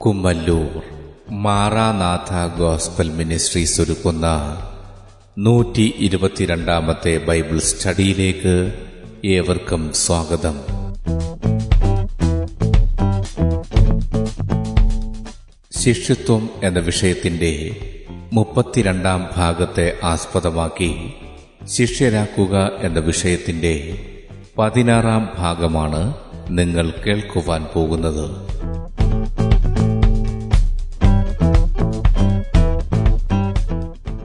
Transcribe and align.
Kummallur. 0.00 0.82
Maranatha 1.30 2.58
gospel 2.58 3.10
ministries 3.10 3.80
ഒരുക്കുന്ന 3.80 4.26
നൂറ്റി 5.38 5.94
ഇരുപത്തിരണ്ടാമത്തെ 5.98 7.18
ബൈബിൾ 7.18 7.58
സ്റ്റഡിയിലേക്ക് 7.58 8.72
ഏവർക്കും 9.24 9.92
സ്വാഗതം. 9.92 10.60
ശിഷ്യത്വം 15.72 16.50
എന്ന 16.62 16.78
വിഷയത്തിന്റെ 16.78 17.76
മുപ്പത്തിരണ്ടാം 18.32 19.30
ഭാഗത്തെ 19.36 19.96
ആസ്പദമാക്കി 20.04 21.12
ശിഷ്യരാക്കുക 21.64 22.70
എന്ന 22.80 22.98
വിഷയത്തിന്റെ 22.98 24.06
പതിനാറാം 24.58 25.30
ഭാഗമാണ് 25.38 26.14
നിങ്ങൾ 26.48 26.90
കേൾക്കുവാൻ 26.90 27.64
പോകുന്നത്. 27.74 28.49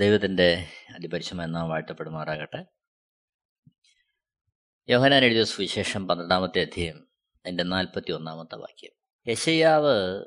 ദൈവത്തിന്റെ 0.00 0.68
അതിപരിശമെന്ന 0.94 1.62
വാഴ്ത്തപ്പെടുമാറാകട്ടെ. 1.62 2.64
യോഹനാൻ 4.88 5.24
എഴുതിയ 5.24 5.44
സുവിശേഷം 5.44 6.08
പന്ത്രണ്ടാമത്തെ 6.08 6.60
അധ്യയം 6.60 7.08
അതിന്റെ 7.36 7.64
നാൽപ്പത്തി 7.64 8.12
ഒന്നാമത്തെ 8.12 8.56
വാക്യം. 8.56 8.90
യശയ്യാവ് 9.28 10.24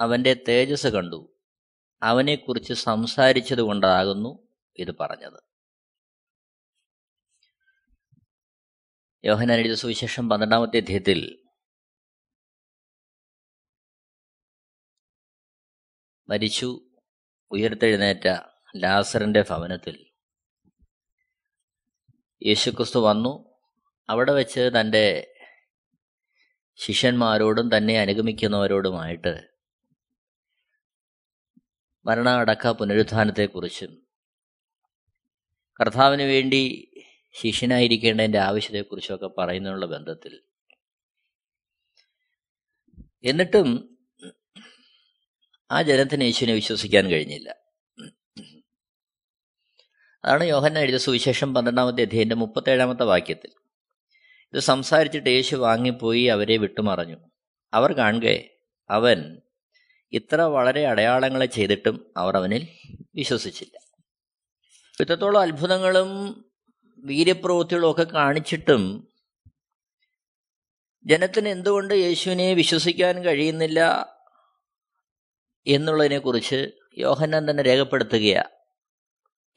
അവന്റെ 0.00 0.44
തേജസ് 0.48 0.86
കണ്ടു. 0.86 1.38
അവനെക്കുറിച്ച് 2.02 2.72
സംസാരിച്ചത് 2.72 3.60
കൊണ്ടാകുന്നു 3.60 4.48
ഇത് 4.76 4.98
പറഞ്ഞത്. 5.00 5.42
യോഹനാൻ 9.24 9.58
എഴുതിയ 9.58 9.74
സുവിശേഷം 9.74 10.28
പന്ത്രണ്ടാമത്തെ 10.28 10.76
അധ്യയത്തിൽ 10.76 11.44
മരിച്ചു 16.28 16.90
ഉയർത്തെഴുന്നേറ്റ 17.50 18.49
ലാസറിന്റെ 18.76 19.44
ഭവനത്തിൽ. 19.50 20.06
യേശുക്രിസ്തു 22.46 22.98
വന്നു. 22.98 23.58
അവിടെ 24.08 24.32
വെച്ച് 24.32 24.70
തന്റെ 24.80 25.34
ശിഷ്യന്മാരോടും 26.76 27.76
തന്നെ 27.76 28.00
അനുഗമിക്കുന്നവരോടുമായിട്ട് 28.00 29.50
മരണ 32.06 32.28
അടക്ക 32.28 32.68
പുനരുത്ഥാനത്തെക്കുറിച്ചും 32.68 34.06
കർത്താവിന് 35.80 36.22
വേണ്ടി 36.22 36.90
ശിഷ്യനായിരിക്കേണ്ടതിന്റെ 37.32 38.38
ആവശ്യത്തെക്കുറിച്ചൊക്കെ 38.38 39.26
പറയുന്നതിനുള്ള 39.26 39.86
ബന്ധത്തിൽ. 39.86 40.42
എന്നിട്ടും 43.24 43.98
ആ 45.70 45.82
ജനത്തിന് 45.82 46.22
യേശുവിനെ 46.22 46.54
വിശ്വസിക്കാൻ 46.54 47.10
കഴിഞ്ഞില്ല. 47.10 47.59
അതാണ് 50.24 50.44
യോഹന്ന 50.44 50.78
എഴുതിയ 50.78 50.98
സുവിശേഷം 50.98 51.54
പന്ത്രണ്ടാമത്തെ 51.54 52.02
അധ്യയന്റെ 52.02 52.34
മുപ്പത്തേഴാമത്തെ 52.34 53.02
വാക്യത്തിൽ. 53.02 53.50
ഇത് 54.52 54.60
സംസാരിച്ചിട്ട് 54.60 55.30
യേശു 55.30 55.56
വാങ്ങിപ്പോയി 55.56 56.24
അവരെ 56.24 56.56
വിട്ടുമറഞ്ഞു. 56.56 57.16
അവർ 57.74 57.92
കാണുകയെ 57.92 58.60
അവൻ 58.90 59.40
ഇത്ര 60.12 60.40
വളരെ 60.40 60.86
അടയാളങ്ങളെ 60.86 61.46
ചെയ്തിട്ടും 61.46 62.12
അവർ 62.16 62.36
അവനിൽ 62.36 62.68
വിശ്വസിച്ചില്ല. 63.14 63.78
ഇത്രത്തോളം 65.00 65.40
അത്ഭുതങ്ങളും 65.40 66.44
വീര്യപ്രവൃത്തികളും 66.98 67.90
ഒക്കെ 67.90 68.04
കാണിച്ചിട്ടും 68.04 69.12
ജനത്തിന് 71.04 71.48
എന്തുകൊണ്ട് 71.48 71.94
യേശുവിനെ 71.94 72.54
വിശ്വസിക്കാൻ 72.54 73.24
കഴിയുന്നില്ല 73.24 74.06
എന്നുള്ളതിനെക്കുറിച്ച് 75.66 76.70
യോഹന്നാൻ 76.98 77.50
തന്നെ 77.50 77.62
രേഖപ്പെടുത്തുകയാ. 77.62 78.44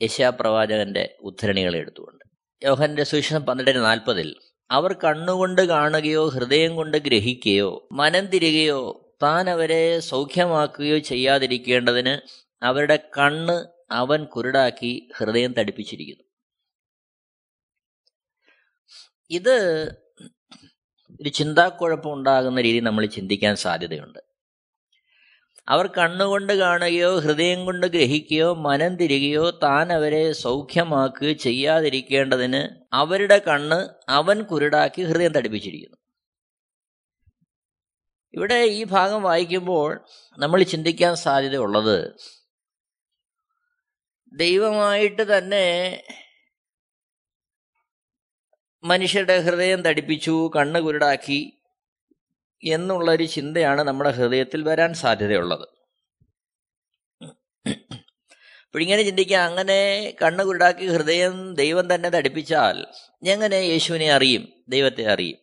യശാപ്രവാചകന്റെ 0.02 1.18
ഉദ്ധരണികൾ 1.20 1.76
എടുത്തുകൊണ്ട്. 1.76 2.26
യോഹന്റെ 2.64 3.04
സുവിശേഷം 3.04 3.46
പന്ത്രണ്ടിന് 3.46 3.86
നാൽപ്പതിൽ 3.86 4.36
അവർ 4.72 4.94
കണ്ണുകൊണ്ട് 4.94 5.62
കാണുകയോ 5.62 6.30
ഹൃദയം 6.30 6.76
കൊണ്ട് 6.76 6.98
ഗ്രഹിക്കുകയോ 6.98 7.88
മനം 7.92 8.26
തിരികയോ 8.26 9.00
താൻ 9.24 9.50
അവരെ 9.50 10.00
സൗഖ്യമാക്കുകയോ 10.00 10.98
ചെയ്യാതിരിക്കേണ്ടതിന് 10.98 12.44
അവരുടെ 12.64 13.10
കണ്ണ് 13.18 13.68
അവൻ 13.92 14.26
കുരുടാക്കി 14.26 15.10
ഹൃദയം 15.18 15.54
തടിപ്പിച്ചിരിക്കുന്നു. 15.54 16.24
ഇത് 19.30 19.56
ഒരു 21.22 21.30
ചിന്താക്കുഴപ്പം 21.30 22.14
ഉണ്ടാകുന്ന 22.14 22.62
രീതി 22.62 22.80
നമ്മൾ 22.80 23.06
ചിന്തിക്കാൻ 23.06 23.56
സാധ്യതയുണ്ട്. 23.56 24.33
അവർ 25.68 25.88
കണ്ണുകൊണ്ട് 25.88 26.54
കാണുകയോ 26.54 27.20
ഹൃദയം 27.20 27.66
കൊണ്ട് 27.66 27.88
ഗ്രഹിക്കുകയോ 27.88 28.54
മനം 28.54 28.96
തിരികയോ 28.96 29.50
താൻ 29.64 29.94
അവരെ 29.94 30.32
സൗഖ്യമാക്കുകയോ 30.32 31.34
ചെയ്യാതിരിക്കേണ്ടതിന് 31.34 32.62
അവരുടെ 32.94 33.38
കണ്ണ് 33.38 33.80
അവൻ 34.10 34.44
കുരുടാക്കി 34.44 35.02
ഹൃദയം 35.04 35.32
തടിപ്പിച്ചിരിക്കുന്നു. 35.32 35.98
ഇവിടെ 38.34 38.64
ഈ 38.64 38.84
ഭാഗം 38.84 39.24
വായിക്കുമ്പോൾ 39.24 39.90
നമ്മൾ 40.38 40.64
ചിന്തിക്കാൻ 40.64 41.16
സാധ്യതയുള്ളത് 41.16 41.98
ദൈവമായിട്ട് 44.32 45.38
തന്നെ 45.38 45.66
മനുഷ്യരുടെ 48.84 49.40
ഹൃദയം 49.40 49.82
തടിപ്പിച്ചു 49.82 50.52
കണ്ണ് 50.56 50.80
കുരുടാക്കി 50.82 51.63
എന്നുള്ളൊരു 52.64 53.24
ചിന്തയാണ് 53.24 53.82
നമ്മുടെ 53.82 54.10
ഹൃദയത്തിൽ 54.10 54.64
വരാൻ 54.64 54.94
സാധ്യതയുള്ളത്. 54.94 55.68
ഇങ്ങനെ 58.82 59.04
ചിന്തിക്കുക 59.04 59.38
അങ്ങനെ 59.38 60.12
കണ്ണുകുരുടാക്കി 60.22 60.88
ഹൃദയം 60.88 61.56
ദൈവം 61.56 61.96
തന്നെ 61.96 62.10
തടിപ്പിച്ചാൽ 62.10 62.86
എങ്ങനെ 63.24 63.56
യേശുവിനെ 63.56 64.12
അറിയും 64.12 64.48
ദൈവത്തെ 64.70 65.04
അറിയും? 65.04 65.40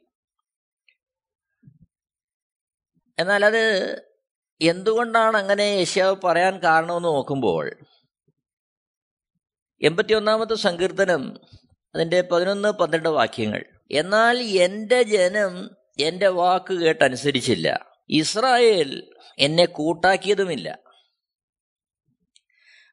എന്നാൽ 3.19 3.45
അത് 3.45 3.65
എന്തുകൊണ്ടാണ് 4.63 5.37
അങ്ങനെ 5.37 5.63
യേശാവ് 5.63 6.17
പറയാൻ 6.25 6.59
കാരണമെന്ന് 6.59 7.09
നോക്കുമ്പോൾ 7.09 7.77
എൺപത്തിയൊന്നാമത്തെ 9.83 10.55
സങ്കീർത്തനം 10.55 11.41
അതിന്റെ 11.95 12.21
പതിനൊന്ന് 12.21 12.69
പന്ത്രണ്ട് 12.69 13.09
വാക്യങ്ങൾ 13.09 13.65
എന്നാൽ 13.91 14.39
എന്റെ 14.39 15.03
ജനം 15.03 15.80
എന്റെ 16.01 16.29
വാക്ക് 16.29 16.75
കേട്ടനുസരിച്ചില്ല. 16.75 17.97
ഇസ്രായേൽ 18.09 19.15
എന്നെ 19.39 19.65
കൂട്ടാക്കിയതുമില്ല. 19.65 20.79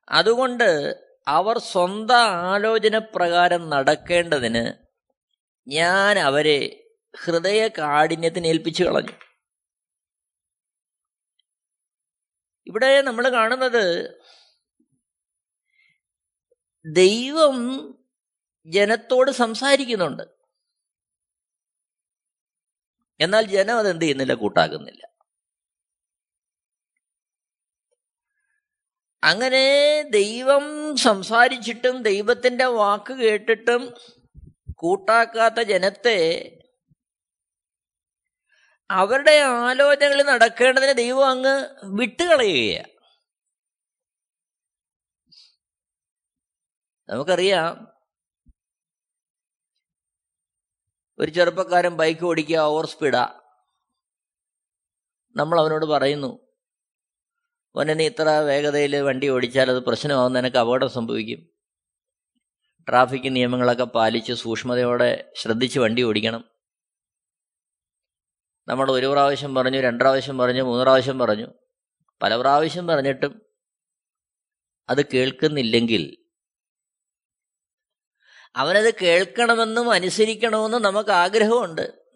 അതുകൊണ്ട് 0.10 0.96
അവർ 1.28 1.58
സ്വന്തം 1.58 2.16
ആലോചന 2.16 2.98
പ്രകാരം 2.98 3.70
നടക്കേണ്ടതിന് 3.70 4.74
ഞാൻ 5.68 6.20
അവരെ 6.20 6.84
ഹൃദയ 7.24 7.68
കാഠിന്യത്തിന് 7.68 8.48
ഏൽപ്പിച്ചു 8.48 8.84
കളഞ്ഞു. 8.84 9.12
ഇവിടെ 12.68 13.02
നമ്മൾ 13.02 13.30
കാണുന്നത് 13.30 14.18
ദൈവം 16.86 17.60
ജനത്തോട് 18.66 19.32
സംസാരിക്കുന്നുണ്ട്. 19.32 20.37
എന്നാൽ 23.20 23.46
ജനം 23.56 23.78
അതെന്ത് 23.82 24.06
ചെയ്യുന്നില്ല? 24.06 24.36
കൂട്ടാക്കുന്നില്ല 24.44 25.04
അങ്ങനെ 29.24 29.66
ദൈവം 30.18 30.66
സംസാരിച്ചിട്ടും 31.06 31.96
ദൈവത്തിന്റെ 32.04 32.68
വാക്ക് 32.80 33.14
കേട്ടിട്ടും 33.24 33.84
കൂട്ടാക്കാത്ത 34.84 35.60
ജനത്തെ 35.72 36.20
അവരുടെ 38.90 39.36
ആലോചനകൾ 39.62 40.20
നടക്കേണ്ടതിന് 40.32 40.94
ദൈവം 41.04 41.26
അങ്ങ് 41.32 41.56
വിട്ടുകളയുകയാണ് 42.00 42.92
നമുക്കറിയാം 47.10 47.74
ഒരു 51.20 51.32
ചെറുപ്പക്കാരൻ 51.32 51.98
ബൈക്ക് 51.98 52.26
ഓടിക്കുക 52.26 52.58
ഓവർ 52.58 52.86
സ്പീഡാ 52.86 53.42
നമ്മൾ 55.36 55.60
അവനോട് 55.60 55.86
പറയുന്നു 55.86 56.48
ഓനെ 57.76 57.94
നീ 57.94 58.06
ഇത്ര 58.06 58.30
വേഗതയിൽ 58.30 59.02
വണ്ടി 59.02 59.30
ഓടിച്ചാൽ 59.30 59.72
അത് 59.72 59.78
പ്രശ്നമാവും 59.78 60.34
നിനക്ക് 60.34 60.58
അപകടം 60.58 60.90
സംഭവിക്കും. 60.90 61.50
ട്രാഫിക് 62.90 63.36
നിയമങ്ങളൊക്കെ 63.36 63.84
പാലിച്ച് 63.84 64.34
സൂക്ഷ്മതയോടെ 64.34 65.32
ശ്രദ്ധിച്ച് 65.36 65.80
വണ്ടി 65.80 66.04
ഓടിക്കണം. 66.04 66.44
നമ്മൾ 68.68 68.92
ഒരു 68.92 69.06
പ്രാവശ്യം 69.06 69.56
പറഞ്ഞു 69.56 69.82
രണ്ട് 69.82 70.04
പ്രാവശ്യം 70.04 70.38
പറഞ്ഞു 70.38 70.62
മൂന്ന് 70.62 70.82
പ്രാവശ്യം 70.82 71.20
പറഞ്ഞു. 71.20 71.48
പല 72.22 72.36
പ്രാവശ്യം 72.36 72.88
പറഞ്ഞിട്ടും 72.88 73.42
അത് 74.90 75.06
കേൾക്കുന്നില്ലെങ്കിൽ 75.06 76.27
അവനത് 78.56 78.94
കേൾക്കണമെന്നും 78.94 79.92
അനുസരിക്കണമെന്നും 79.92 80.82
നമുക്ക് 80.82 81.10
ആഗ്രഹമുണ്ട്. 81.10 82.08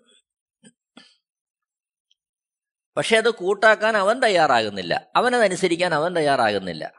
പക്ഷെ 2.97 3.17
അത് 3.17 3.29
കൂട്ടാക്കാൻ 3.29 3.97
അവൻ 3.97 4.19
തയ്യാറാകുന്നില്ല. 4.19 5.11
അവനതനുസരിക്കാൻ 5.15 5.93
അവൻ 5.93 6.15
തയ്യാറാകുന്നില്ല. 6.15 6.93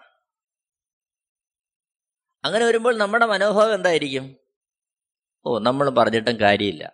അങ്ങനെ 2.45 2.67
വരുമ്പോൾ 2.67 2.97
നമ്മുടെ 2.97 3.27
മനോഭാവം 3.27 3.75
എന്തായിരിക്കും? 3.75 4.37
ഓ 5.47 5.59
നമ്മൾ 5.59 5.91
പറഞ്ഞിട്ടും 5.91 6.41
കാര്യമില്ല. 6.41 6.93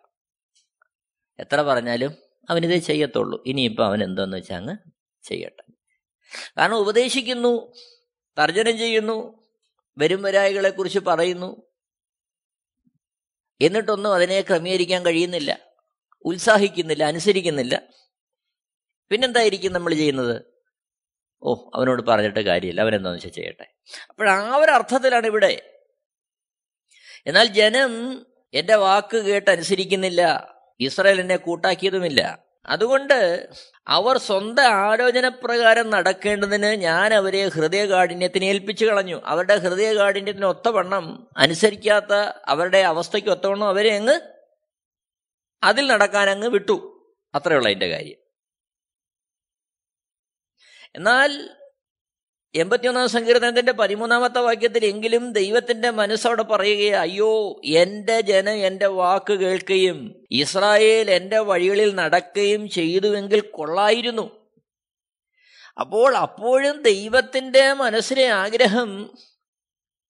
എത്ര 1.39 1.63
പറഞ്ഞാലും 1.63 2.17
അവനിതേ 2.51 2.79
ചെയ്യത്തുള്ളൂ. 2.79 3.43
ഇനിയിപ്പോൾ 3.47 3.87
അവൻ 3.87 4.05
എന്താന്ന് 4.05 4.37
വെച്ചാൽ 4.37 4.57
അങ്ങ് 4.57 4.77
ചെയ്യട്ടെ. 5.23 5.73
കാരണം 6.59 6.77
ഉപദേശിക്കുന്നു 6.77 7.73
തർജനം 8.39 8.79
ചെയ്യുന്നു 8.79 9.49
വരും 9.99 10.23
വരായികളെക്കുറിച്ച് 10.23 10.99
പറയുന്നു. 10.99 11.68
എന്നിട്ടൊന്നും 13.61 14.15
അതിനെ 14.15 14.41
ക്രമീകരിക്കാൻ 14.41 15.07
കഴിയുന്നില്ല. 15.07 15.59
ഉത്സാഹിക്കുന്നില്ല 16.25 17.05
അനുസരിക്കുന്നില്ല. 17.05 17.83
പിന്നെന്തായിരിക്കും 19.11 19.73
നമ്മൾ 19.73 19.95
ചെയ്യുന്നത്? 19.95 20.43
ഓ 21.43 21.71
അവനോട് 21.75 22.03
പറഞ്ഞിട്ട് 22.03 22.41
കാര്യമില്ല. 22.41 22.81
അവനെന്താണെന്ന് 22.81 23.17
വെച്ചാൽ 23.17 23.31
ചെയ്യട്ടെ? 23.31 23.67
അപ്പോഴാ 24.11 24.35
ആ 24.35 24.57
ഒരു 24.57 24.71
അർത്ഥത്തിലാണ് 24.71 25.27
ഇവിടെ. 25.27 25.63
എന്നാൽ 27.27 27.47
ജനം 27.47 28.27
എന്റെ 28.55 28.75
വാക്ക് 28.75 29.17
കേട്ട് 29.17 29.51
അനുസരിക്കുന്നില്ല 29.51 30.55
ഇസ്രായേൽ 30.81 31.21
എന്നെ 31.21 31.37
കൂട്ടാക്കിയതുമില്ല. 31.37 32.48
അതുകൊണ്ട് 32.69 33.49
അവർ 33.89 34.19
സ്വന്തം 34.19 34.63
ആലോചന 34.63 35.29
പ്രകാരം 35.29 35.91
നടക്കേണ്ടതിന് 35.91 36.67
ഞാൻ 36.67 37.15
അവരെ 37.15 37.49
ഹൃദയകാഠിന്യത്തിന് 37.49 38.45
ഏൽപ്പിച്ചു 38.45 38.87
കളഞ്ഞു. 38.87 39.21
അവരുടെ 39.25 39.57
ഹൃദയകാഠിന്യത്തിന് 39.57 40.45
ഒത്തവണ്ണം 40.45 41.29
അനുസരിക്കാത്ത 41.37 42.13
അവരുടെ 42.47 42.79
അവസ്ഥയ്ക്ക് 42.79 43.29
ഒത്തവണ്ണം 43.29 43.69
അവരെ 43.69 43.97
അങ്ങ് 43.97 44.21
അതിൽ 45.63 45.87
നടക്കാൻ 45.87 46.31
അങ്ങ് 46.31 46.49
വിട്ടു. 46.49 47.07
അത്രയുള്ള 47.35 47.69
അതിന്റെ 47.69 47.89
കാര്യം. 47.89 48.19
എന്നാൽ 50.95 51.58
എൺപത്തിയൊന്നാം 52.55 53.09
സങ്കീർത്തനത്തിന്റെ 53.09 53.73
പതിമൂന്നാമത്തെ 53.73 54.41
വാക്യത്തിൽ 54.41 54.85
എങ്കിലും 54.85 55.33
ദൈവത്തിന്റെ 55.33 55.91
മനസ്സവിടെ 55.91 56.43
പറയുകയാണ് 56.43 57.01
അയ്യോ 57.01 57.61
എന്റെ 57.65 58.21
ജനം 58.21 58.55
എന്റെ 58.55 58.87
വാക്ക് 58.87 59.33
കേൾക്കുകയും 59.33 60.15
ഇസ്രായേൽ 60.31 61.11
എന്റെ 61.11 61.39
വഴികളിൽ 61.39 61.95
നടക്കുകയും 61.95 62.69
ചെയ്തുവെങ്കിൽ 62.69 63.41
കൊള്ളായിരുന്നു. 63.41 64.39
അപ്പോൾ 65.81 66.17
അപ്പോഴും 66.17 66.83
ദൈവത്തിന്റെ 66.83 67.73
മനസ്സിലെ 67.73 68.27
ആഗ്രഹം 68.29 69.15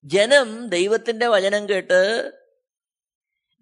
ജനം 0.04 0.68
ദൈവത്തിന്റെ 0.68 1.28
വചനം 1.28 1.68
കേട്ട് 1.68 2.32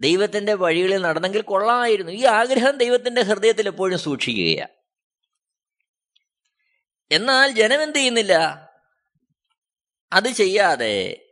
ദൈവത്തിന്റെ 0.00 0.54
വഴികളിൽ 0.54 1.02
നടന്നെങ്കിൽ 1.02 1.42
കൊള്ളായിരുന്നു. 1.42 2.12
ഈ 2.12 2.24
ആഗ്രഹം 2.24 2.76
ദൈവത്തിന്റെ 2.76 3.22
ഹൃദയത്തിൽ 3.22 3.68
എപ്പോഴും 3.68 3.98
സൂക്ഷിക്കുകയാണ് 3.98 4.72
എന്നാൽ 7.10 7.50
ജനം 7.52 7.82
എന്ത് 7.82 7.96
ചെയ്യുന്നില്ല? 7.96 8.65
അത് 10.12 10.28
ചെയ്യാതെ 10.28 11.22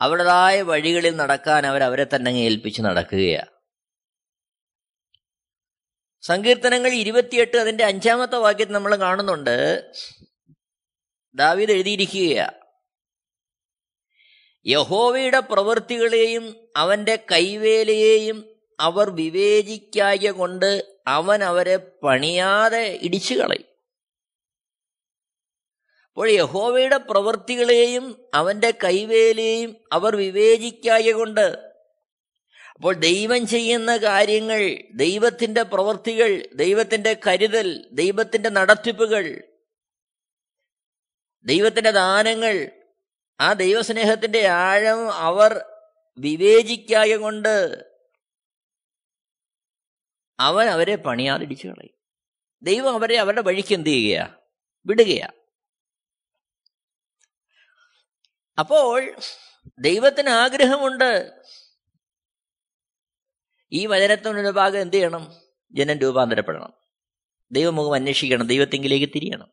അവരുടേതായ 0.00 0.62
വഴികളിൽ 0.62 1.16
നടക്കാൻ 1.16 1.66
അവർ 1.66 1.82
അവരെ 1.82 2.06
തന്നെ 2.14 2.30
ഏൽപ്പിച്ച് 2.30 2.82
നടക്കുകയാണ് 2.82 3.50
സങ്കീർത്തനങ്ങൾ 6.22 6.92
ഇരുപത്തിയെട്ട് 6.92 7.56
അതിന്റെ 7.56 7.84
അഞ്ചാമത്തെ 7.84 8.36
വാക്യത്തിൽ 8.36 8.72
നമ്മൾ 8.72 8.96
കാണുന്നുണ്ട്. 8.96 9.56
ദാവീദ് 11.34 11.70
എഴുതിയിരിക്കുക 11.70 12.50
യഹോവയുടെ 14.66 15.40
പ്രവൃത്തികളെയും 15.40 16.72
അവന്റെ 16.76 17.16
കൈവേലയെയും 17.32 18.56
അവർ 18.80 19.10
വിവേചിക്കായ 19.10 20.30
കൊണ്ട് 20.30 21.00
അവൻ 21.06 21.44
അവരെ 21.44 21.76
പണിയാതെ 21.76 22.98
ഇടിച്ചു 23.02 23.34
കളയും 23.34 23.71
അപ്പോൾ 26.16 26.30
യഹോവയുടെ 26.30 26.96
പ്രവൃത്തികളെയും 26.96 28.28
അവന്റെ 28.34 28.70
കൈവേലയെയും 28.84 29.76
അവർ 29.92 30.16
വിവേചിക്കായ 30.16 31.12
കൊണ്ട് 31.12 31.46
അപ്പോൾ 32.74 32.94
ദൈവം 32.94 33.46
ചെയ്യുന്ന 33.46 33.96
കാര്യങ്ങൾ 33.96 34.62
ദൈവത്തിന്റെ 34.94 35.62
പ്രവൃത്തികൾ 35.62 36.30
ദൈവത്തിന്റെ 36.54 37.16
കരുതൽ 37.26 37.88
ദൈവത്തിന്റെ 37.92 38.48
നടത്തിപ്പുകൾ 38.48 39.24
ദൈവത്തിന്റെ 41.46 41.90
ദാനങ്ങൾ 41.90 42.70
ആ 43.40 43.52
ദൈവസ്നേഹത്തിന്റെ 43.52 44.46
ആഴം 44.46 45.12
അവർ 45.12 45.64
വിവേചിക്കായ 46.18 47.16
കൊണ്ട് 47.16 47.54
അവൻ 50.38 50.66
അവരെ 50.66 50.96
പണിയാതിടിച്ചു 50.96 51.68
കളയും. 51.68 51.94
ദൈവം 52.62 52.94
അവരെ 52.94 53.16
അവരുടെ 53.16 53.40
വഴിക്ക് 53.40 53.74
എന്ത് 53.74 53.88
ചെയ്യുകയാ? 53.88 54.24
വിടുകയാ. 54.86 55.41
അപ്പോൾ 58.58 59.10
ദൈവത്തിന് 59.78 60.28
ആഗ്രഹമുണ്ട്. 60.28 61.32
ഈ 63.72 63.86
വചനത്തിനൊരു 63.86 64.48
ഭാഗം 64.48 64.80
എന്ത് 64.80 64.96
ചെയ്യണം? 64.96 65.32
ജനം 65.72 65.98
രൂപാന്തരപ്പെടണം. 65.98 66.72
ദൈവമുഖം 67.52 67.94
അന്വേഷിക്കണം. 67.94 68.46
ദൈവത്തെങ്കിലേക്ക് 68.46 69.06
തിരിയണം. 69.14 69.52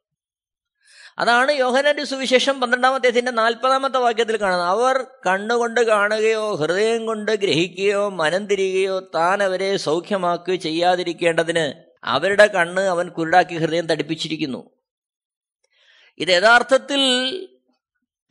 അതാണ് 1.18 1.52
യോഹനന്റെ 1.52 2.04
സുവിശേഷം 2.04 2.62
പന്ത്രണ്ടാമത്തെ 2.62 3.08
ഇതിന്റെ 3.08 3.32
നാൽപ്പതാമത്തെ 3.32 3.98
വാക്യത്തിൽ 3.98 4.38
കാണുന്നത്. 4.38 4.68
അവർ 4.68 5.08
കണ്ണുകൊണ്ട് 5.28 5.82
കാണുകയോ 5.82 6.56
ഹൃദയം 6.56 7.06
കൊണ്ട് 7.06 7.32
ഗ്രഹിക്കുകയോ 7.32 8.10
മനം 8.10 8.48
തിരികയോ 8.48 9.00
താൻ 9.00 9.44
അവരെ 9.44 9.78
സൗഖ്യമാക്കുകയോ 9.78 10.56
ചെയ്യാതിരിക്കേണ്ടതിന് 10.56 11.84
അവരുടെ 12.04 12.48
കണ്ണ് 12.48 12.82
അവൻ 12.82 13.10
കുരുടാക്കി 13.10 13.58
ഹൃദയം 13.58 13.88
തടിപ്പിച്ചിരിക്കുന്നു. 13.88 14.70
ഇത് 16.18 16.30
യഥാർത്ഥത്തിൽ 16.30 17.49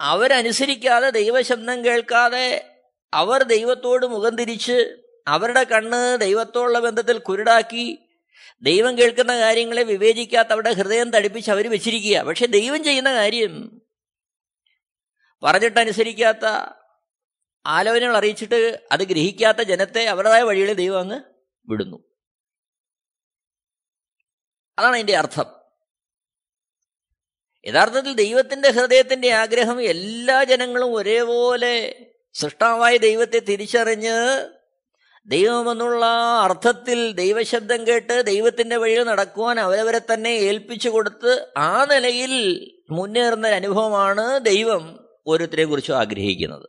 അവരനുസരിക്കാതെ 0.00 1.10
ദൈവശബ്ദം 1.10 1.84
കേൾക്കാതെ 1.84 2.74
അവർ 3.12 3.42
ദൈവത്തോട് 3.42 4.06
മുഖം 4.06 4.36
തിരിച്ച് 4.36 5.02
അവരുടെ 5.26 5.64
കണ്ണ് 5.64 6.18
ദൈവത്തോടുള്ള 6.18 6.78
ബന്ധത്തിൽ 6.78 7.18
കുരുടാക്കി 7.18 7.98
ദൈവം 8.62 8.98
കേൾക്കുന്ന 8.98 9.38
കാര്യങ്ങളെ 9.38 9.82
വിവേചിക്കാത്ത 9.82 10.48
അവരുടെ 10.48 10.72
ഹൃദയം 10.72 11.10
തടിപ്പിച്ച് 11.10 11.50
അവർ 11.50 11.70
വെച്ചിരിക്കുക 11.70 12.22
പക്ഷെ 12.22 12.46
ദൈവം 12.46 12.84
ചെയ്യുന്ന 12.84 13.14
കാര്യം 13.14 13.80
പറഞ്ഞിട്ടനുസരിക്കാത്ത 15.42 16.74
ആലോചനകൾ 17.66 18.16
അറിയിച്ചിട്ട് 18.16 18.88
അത് 18.92 19.00
ഗ്രഹിക്കാത്ത 19.00 19.58
ജനത്തെ 19.58 20.04
അവരുടേതായ 20.04 20.42
വഴികളിൽ 20.42 20.72
ദൈവം 20.72 20.98
അങ്ങ് 20.98 21.20
വിടുന്നു. 21.68 22.04
അതാണ് 24.78 24.94
അതിന്റെ 24.94 25.16
അർത്ഥം. 25.16 25.57
യഥാർത്ഥത്തിൽ 27.68 28.14
ദൈവത്തിന്റെ 28.14 28.70
ഹൃദയത്തിന്റെ 28.70 29.32
ആഗ്രഹം 29.32 29.82
എല്ലാ 29.82 30.44
ജനങ്ങളും 30.44 30.94
ഒരേപോലെ 30.94 32.04
സൃഷ്ടാവായ 32.32 32.96
ദൈവത്തെ 32.96 33.38
തിരിച്ചറിഞ്ഞ് 33.38 34.46
ദൈവമെന്നുള്ള 35.26 36.04
അർത്ഥത്തിൽ 36.42 37.12
ദൈവശബ്ദം 37.12 37.86
കേട്ട് 37.86 38.26
ദൈവത്തിന്റെ 38.26 38.76
വഴിയിൽ 38.76 39.02
നടക്കുവാൻ 39.02 39.60
അവരവരെ 39.60 39.98
തന്നെ 39.98 40.28
ഏൽപ്പിച്ചു 40.28 40.88
കൊടുത്ത് 40.88 41.52
ആ 41.56 41.84
നിലയിൽ 41.84 42.32
മുന്നേറുന്ന 42.90 43.46
അനുഭവമാണ് 43.46 44.40
ദൈവം 44.40 45.10
ഓരോരുത്തരെ 45.26 45.64
കുറിച്ചും 45.64 45.98
ആഗ്രഹിക്കുന്നത്. 45.98 46.68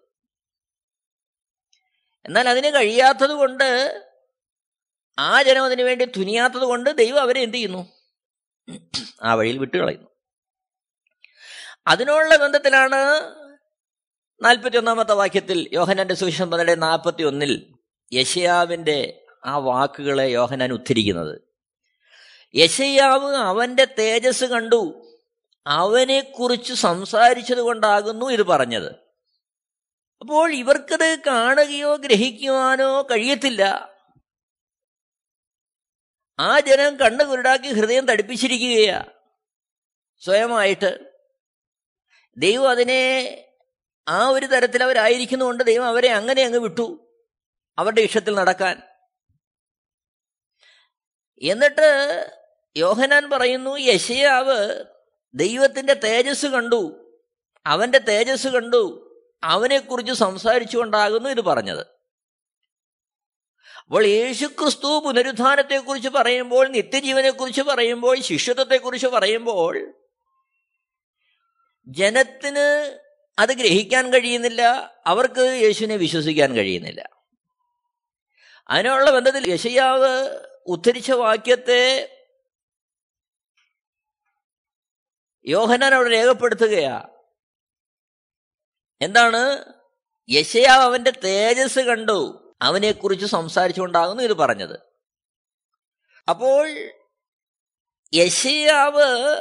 എന്നാൽ 2.26 2.50
അതിന് 2.50 2.68
കഴിയാത്തത് 2.68 3.30
കൊണ്ട് 3.30 4.04
ആ 5.20 5.42
ജനം 5.42 5.64
അതിനു 5.64 5.84
വേണ്ടി 5.84 6.06
തുനിയാത്തത് 6.06 6.62
കൊണ്ട് 6.62 6.90
ദൈവം 6.90 7.22
അവരെ 7.22 7.42
എന്ത് 7.42 7.56
ചെയ്യുന്നു? 7.56 7.92
ആ 9.24 9.34
വഴിയിൽ 9.34 9.58
വിട്ടുകളയുന്നു. 9.58 10.09
അതിനുള്ള 11.88 12.36
ബന്ധത്തിലാണ് 12.36 12.96
നാൽപ്പത്തി 14.44 14.78
ഒന്നാമത്തെ 14.78 15.14
വാക്യത്തിൽ 15.14 15.70
യോഹനാന്റെ 15.74 16.14
സുവിശേഷം 16.14 16.52
പന്ത്രണ്ട് 16.52 16.82
നാൽപ്പത്തി 16.82 17.24
ഒന്നിൽ 17.24 17.74
യശയാവിന്റെ 18.14 19.26
ആ 19.46 19.58
വാക്കുകളെ 19.58 20.24
യോഹനാൻ 20.24 20.74
ഉദ്ധരിക്കുന്നത്. 20.74 21.42
യശയാവ് 22.56 23.36
അവന്റെ 23.36 23.86
തേജസ് 23.86 24.44
കണ്ടു 24.44 25.06
അവനെക്കുറിച്ച് 25.68 26.74
സംസാരിച്ചത് 26.74 27.60
കൊണ്ടാകുന്നു 27.60 28.26
ഇത് 28.26 28.44
പറഞ്ഞത്. 28.44 28.92
അപ്പോൾ 30.22 30.54
ഇവർക്കത് 30.54 31.18
കാണുകയോ 31.28 31.96
ഗ്രഹിക്കുവാനോ 31.96 33.02
കഴിയത്തില്ല. 33.02 33.90
ആ 36.40 36.60
ജനം 36.60 36.98
കണ്ണു 36.98 37.24
കുരുടാക്കി 37.24 37.68
ഹൃദയം 37.68 38.08
തടിപ്പിച്ചിരിക്കുകയാ. 38.08 39.04
സ്വയമായിട്ട് 40.20 41.09
ദൈവം 42.40 42.70
അതിനെ 42.70 43.02
ആ 44.08 44.28
ഒരു 44.28 44.46
തരത്തിൽ 44.46 44.84
അവരായിരിക്കുന്നതുകൊണ്ട് 44.84 45.64
ദൈവം 45.64 45.86
അവരെ 45.86 46.10
അങ്ങനെ 46.12 46.44
അങ്ങ് 46.44 46.60
വിട്ടു 46.60 47.08
അവരുടെ 47.78 48.02
ഇഷ്ടത്തിൽ 48.02 48.36
നടക്കാൻ. 48.36 48.82
എന്നിട്ട് 51.42 51.88
യോഹനാൻ 52.78 53.30
പറയുന്നു 53.30 53.78
യശയാവ് 53.78 54.86
ദൈവത്തിന്റെ 55.34 55.94
തേജസ് 55.94 56.46
കണ്ടു 56.46 57.16
അവന്റെ 57.66 57.98
തേജസ് 57.98 58.48
കണ്ടു 58.48 59.06
അവനെക്കുറിച്ച് 59.44 60.14
സംസാരിച്ചുകൊണ്ടാകുന്നു 60.14 61.30
ഇത് 61.30 61.42
പറഞ്ഞത്. 61.42 61.88
അപ്പോൾ 63.82 64.06
യേശുക്രിസ്തു 64.06 65.00
പുനരുദ്ധാനത്തെക്കുറിച്ച് 65.06 66.10
പറയുമ്പോൾ 66.10 66.68
നിത്യജീവനെക്കുറിച്ച് 66.68 67.62
പറയുമ്പോൾ 67.62 68.22
ശിഷ്യത്വത്തെക്കുറിച്ച് 68.22 69.08
പറയുമ്പോൾ 69.08 69.99
ജനത്തിന് 71.90 73.00
അത് 73.40 73.50
ഗ്രഹിക്കാൻ 73.50 74.14
കഴിയുന്നില്ല 74.14 74.62
അവർക്ക് 75.06 75.40
യേശുവിനെ 75.40 75.96
വിശ്വസിക്കാൻ 75.96 76.54
കഴിയുന്നില്ല. 76.56 77.10
അതിനുള്ള 78.70 79.12
ബന്ധത്തിൽ 79.12 79.52
യശയാവ് 79.52 80.40
ഉദ്ധരിച്ച 80.66 81.12
വാക്യത്തെ 81.12 82.16
യോഹനാൻ 85.46 85.96
അവിടെ 85.96 86.10
രേഖപ്പെടുത്തുകയാ. 86.10 87.08
എന്താണ്? 89.02 89.74
യശയാവ് 90.30 90.84
അവന്റെ 90.84 91.12
തേജസ് 91.12 91.80
കണ്ടു. 91.80 92.46
അവനെക്കുറിച്ച് 92.62 93.26
സംസാരിച്ചുകൊണ്ടാകുന്നു 93.26 94.24
ഇത് 94.24 94.34
പറഞ്ഞത്. 94.34 94.80
അപ്പോൾ 96.30 96.70
യശയാവ് 98.14 99.38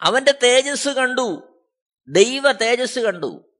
അവന്റെ 0.00 0.32
തേജസ് 0.42 0.88
കണ്ടു. 0.88 1.60
ദൈവ 2.08 2.52
തേജസ് 2.52 2.98
കണ്ടു. 2.98 3.54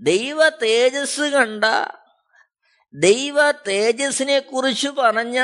ദൈവ 0.00 0.48
തേജസ് 0.48 1.20
കണ്ട 1.20 1.64
ദൈവ 2.94 3.50
തേജസ്സിനെ 3.50 4.38
കുറിച്ച് 4.38 4.88
പറഞ്ഞ 4.88 5.40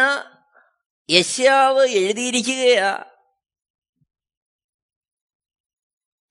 യശ്യാവ് 1.11 1.87
എഴുതിയിരിക്കുകയാ. 1.87 3.05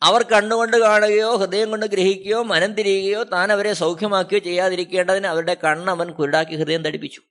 അവർ 0.01 0.23
കണ്ണുകൊണ്ട് 0.23 0.77
കാണുകയോ 0.77 1.35
ഹൃദയം 1.35 1.69
കൊണ്ട് 1.69 1.85
ഗ്രഹിക്കുകയോ 1.85 2.43
മനം 2.43 2.73
തിരിയുകയോ 2.73 3.23
താൻ 3.23 3.51
അവരെ 3.51 3.73
സൗഖ്യമാക്കുകയോ 3.73 4.39
ചെയ്യാതിരിക്കേണ്ടതിന് 4.39 5.27
അവരുടെ 5.27 5.53
കണ്ണ് 5.53 5.91
അവൻ 5.91 6.11
കുരുടാക്കി 6.11 6.55
ഹൃദയം 6.55 6.83
തടിപ്പിച്ചു. 6.83 7.21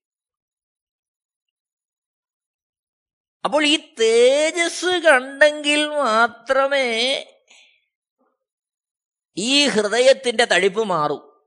അപ്പോൾ 3.45 3.65
ഈ 3.65 3.95
തേജസ് 4.01 4.87
കണ്ടെങ്കിൽ 4.87 5.87
മാത്രമേ 5.89 6.87
ഈ 9.37 9.69
ഹൃദയത്തിന്റെ 9.69 10.45
തടിപ്പ് 10.45 10.85
മാറൂ. 10.85 11.45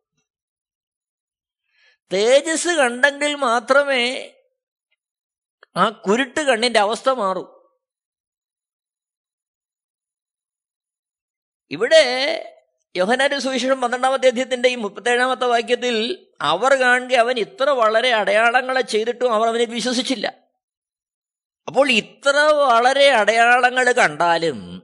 തേജസ് 2.13 2.67
കണ്ടെങ്കിൽ 2.67 3.35
മാത്രമേ 3.35 4.31
ആ 5.77 5.89
കുരുട്ട് 5.89 6.39
കണ്ണിന്റെ 6.39 6.79
അവസ്ഥ 6.79 7.09
മാറൂ. 7.09 7.71
ഇവിടെ 11.71 12.03
യോഹനാന്റെ 12.95 13.39
സുവിശേഷം 13.39 13.81
പന്ത്രണ്ടാമത്തെ 13.81 14.27
അധ്യയത്തിന്റെ 14.27 14.69
ഈ 14.69 14.75
മുപ്പത്തേഴാമത്തെ 14.75 15.45
വാക്യത്തിൽ 15.45 16.27
അവർ 16.41 16.73
കാണുക 16.73 17.15
അവൻ 17.15 17.39
ഇത്ര 17.39 17.69
വളരെ 17.69 18.13
അടയാളങ്ങളെ 18.13 18.81
ചെയ്തിട്ടും 18.81 19.33
അവർ 19.33 19.47
അവനെ 19.47 19.65
വിശ്വസിച്ചില്ല. 19.65 20.44
അപ്പോൾ 21.67 21.91
ഇത്ര 21.91 22.37
വളരെ 22.37 23.09
അടയാളങ്ങൾ 23.09 23.91
കണ്ടാലും 23.91 24.83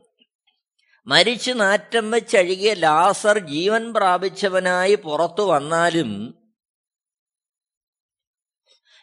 മരിച്ചു 1.07 1.51
നാറ്റം 1.51 2.11
വെച്ചഴുകിയ 2.11 2.73
ലാസർ 2.73 3.39
ജീവൻ 3.39 3.93
പ്രാപിച്ചവനായി 3.93 4.95
പുറത്തു 4.95 5.41
വന്നാലും 5.41 6.33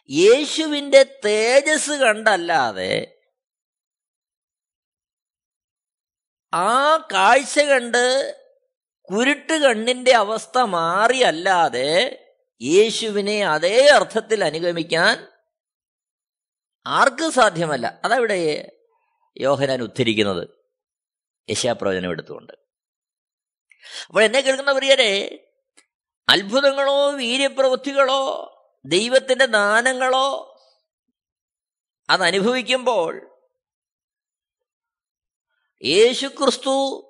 യേശുവിന്റെ 0.09 1.03
തേജസ് 1.25 1.89
കണ്ടല്ലാതെ 1.89 3.15
ആ 6.53 6.97
കാഴ്ച 6.97 7.59
കണ്ട് 7.59 8.35
കുരുട്ട് 9.09 9.53
കണ്ണിന്റെ 9.53 10.11
അവസ്ഥ 10.11 10.57
മാറിയല്ലാതെ 10.57 12.19
യേശുവിനെ 12.61 13.45
അതേ 13.45 13.87
അർത്ഥത്തിൽ 13.87 14.43
അനുഗമിക്കാൻ 14.43 15.27
ആർക്കും 16.85 17.31
സാധ്യമല്ല. 17.31 18.01
അതവിടെ 18.05 18.71
യോഹനാൻ 19.37 19.81
ഉദ്ധരിക്കുന്നത് 19.81 20.47
യശാപ്രവചനം 21.49 22.09
എടുത്തുകൊണ്ട്. 22.09 22.53
അപ്പോൾ 24.07 24.23
എന്നെ 24.23 24.39
കേൾക്കുന്ന 24.39 24.71
പ്രിയരെ 24.71 25.45
അത്ഭുതങ്ങളോ 26.29 27.11
വീര്യപ്രവൃത്തികളോ 27.11 28.55
ദൈവത്തിന്റെ 28.85 29.45
ദാനങ്ങളോ 29.45 30.55
അതനുഭവിക്കുമ്പോൾ 32.09 33.39
യേശുക്രിസ്തു 35.83 37.05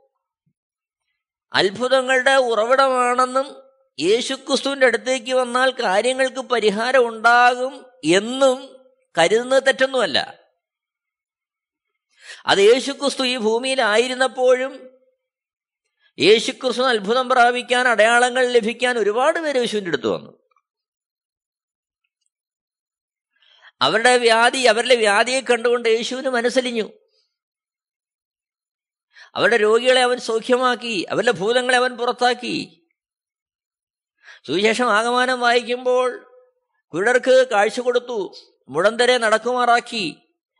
അത്ഭുതങ്ങളുടെ 1.53 2.31
ഉറവിടമാണെന്നും 2.31 3.61
യേശുക്രിസ്തുവിന്റെ 3.99 4.85
അടുത്തേക്ക് 4.85 5.33
വന്നാൽ 5.33 5.71
കാര്യങ്ങൾക്ക് 5.71 6.39
പരിഹാരം 6.39 7.07
ഉണ്ടാകും 7.07 7.85
എന്നും 8.05 8.78
കരുതുന്നത് 9.19 9.63
തെറ്റൊന്നുമല്ല. 9.63 10.39
അത് 12.45 12.59
യേശുക്രിസ്തു 12.59 13.23
ഈ 13.23 13.37
ഭൂമിയിലായിരുന്നപ്പോഴും 13.37 14.99
യേശുക്രിസ്തു 16.19 16.81
അത്ഭുതം 16.81 17.29
പ്രാപിക്കാൻ 17.29 17.87
അടയാളങ്ങൾ 17.87 18.47
ലഭിക്കാൻ 18.47 18.97
ഒരുപാട് 18.97 19.39
പേര് 19.39 19.57
യേശുവിന്റെ 19.57 19.89
അടുത്ത് 19.89 20.07
വന്നു. 20.07 20.39
അവരുടെ 23.81 24.17
വ്യാധി 24.17 24.57
അവരുടെ 24.57 24.95
വ്യാധിയെ 24.95 25.41
കണ്ടുകൊണ്ട് 25.41 25.89
യേശുവിന് 25.89 26.29
മനസ്സലിഞ്ഞു. 26.29 26.89
അവരുടെ 29.35 29.57
രോഗികളെ 29.57 30.01
അവൻ 30.01 30.19
സൗഖ്യമാക്കി 30.19 31.07
അവരുടെ 31.09 31.31
ഭൂതങ്ങളെ 31.31 31.77
അവൻ 31.77 31.97
പുറത്താക്കി. 31.97 32.87
സുവിശേഷം 34.47 34.93
ആഗമാനം 34.93 35.39
വായിക്കുമ്പോൾ 35.39 36.25
കുരുടർക്ക് 36.93 37.47
കാഴ്ച 37.51 37.79
കൊടുത്തു. 37.79 38.35
മുടന്തരെ 38.69 39.17
നടക്കുമാറാക്കി 39.17 40.15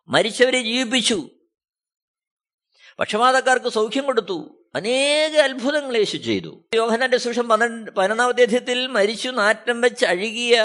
മരിച്ചവരെ 0.07 0.61
ജീവിപ്പിച്ചു. 0.61 1.29
പക്ഷപാതക്കാർക്ക് 2.99 3.69
സൗഖ്യം 3.69 4.05
കൊടുത്തു. 4.05 4.67
അനേക 4.75 5.35
അത്ഭുതങ്ങൾ 5.35 5.97
യേശു 5.97 6.17
ചെയ്തു. 6.17 6.63
യോഹനന്റെ 6.73 7.17
സുഷം 7.17 7.49
പന്ത്രണ്ട് 7.49 7.91
പതിനൊന്നാമത്തെ 7.91 8.41
അധ്യത്തിൽ 8.41 8.87
മരിച്ചു 8.87 9.29
നാറ്റം 9.29 9.81
വെച്ച് 9.81 10.05
അഴുകിയ 10.05 10.61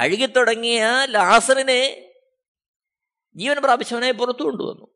അഴുകിത്തുടങ്ങിയ 0.00 0.84
ലാസറിനെ 1.04 2.12
ജീവൻ 3.36 3.56
പ്രാപിച്ചവനെ 3.56 4.12
പുറത്തു 4.12 4.42
കൊണ്ടുവന്നു. 4.42 4.86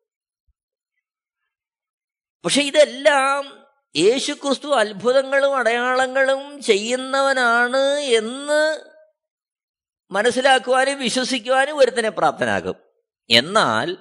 പക്ഷെ 2.44 2.62
ഇതെല്ലാം 2.62 3.66
യേശു 3.96 4.32
ക്രിസ്തു 4.32 4.68
അത്ഭുതങ്ങളും 4.68 5.56
അടയാളങ്ങളും 5.56 6.62
ചെയ്യുന്നവനാണ് 6.62 7.98
എന്ന് 7.98 8.89
മനസ്സിലാക്കുവാനും 10.10 10.98
വിശ്വസിക്കുവാനും 10.98 11.76
ഒരുത്തനെ 11.76 12.08
പ്രാപ്തനാകും 12.08 12.76
എന്നാൽ 13.30 13.96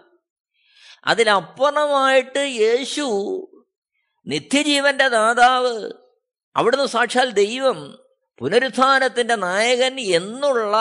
അതിനപ്പുറമായിട്ട് 1.05 2.39
യേശു 2.39 3.01
നിത്യജീവന്റെ 4.27 5.07
ദാതാവ് 5.07 5.91
അവിടുന്ന് 6.55 6.85
സാക്ഷാൽ 6.85 7.31
ദൈവം 7.31 8.03
പുനരുത്ഥാനത്തിന്റെ 8.37 9.35
നായകൻ 9.35 9.99
എന്നുള്ള 9.99 10.75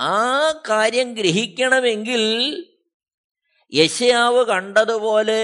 ആ 0.00 0.52
കാര്യം 0.68 1.14
ഗ്രഹിക്കണമെങ്കിൽ 1.14 2.22
യശയാവ് 3.74 4.44
കണ്ടതുപോലെ 4.44 5.42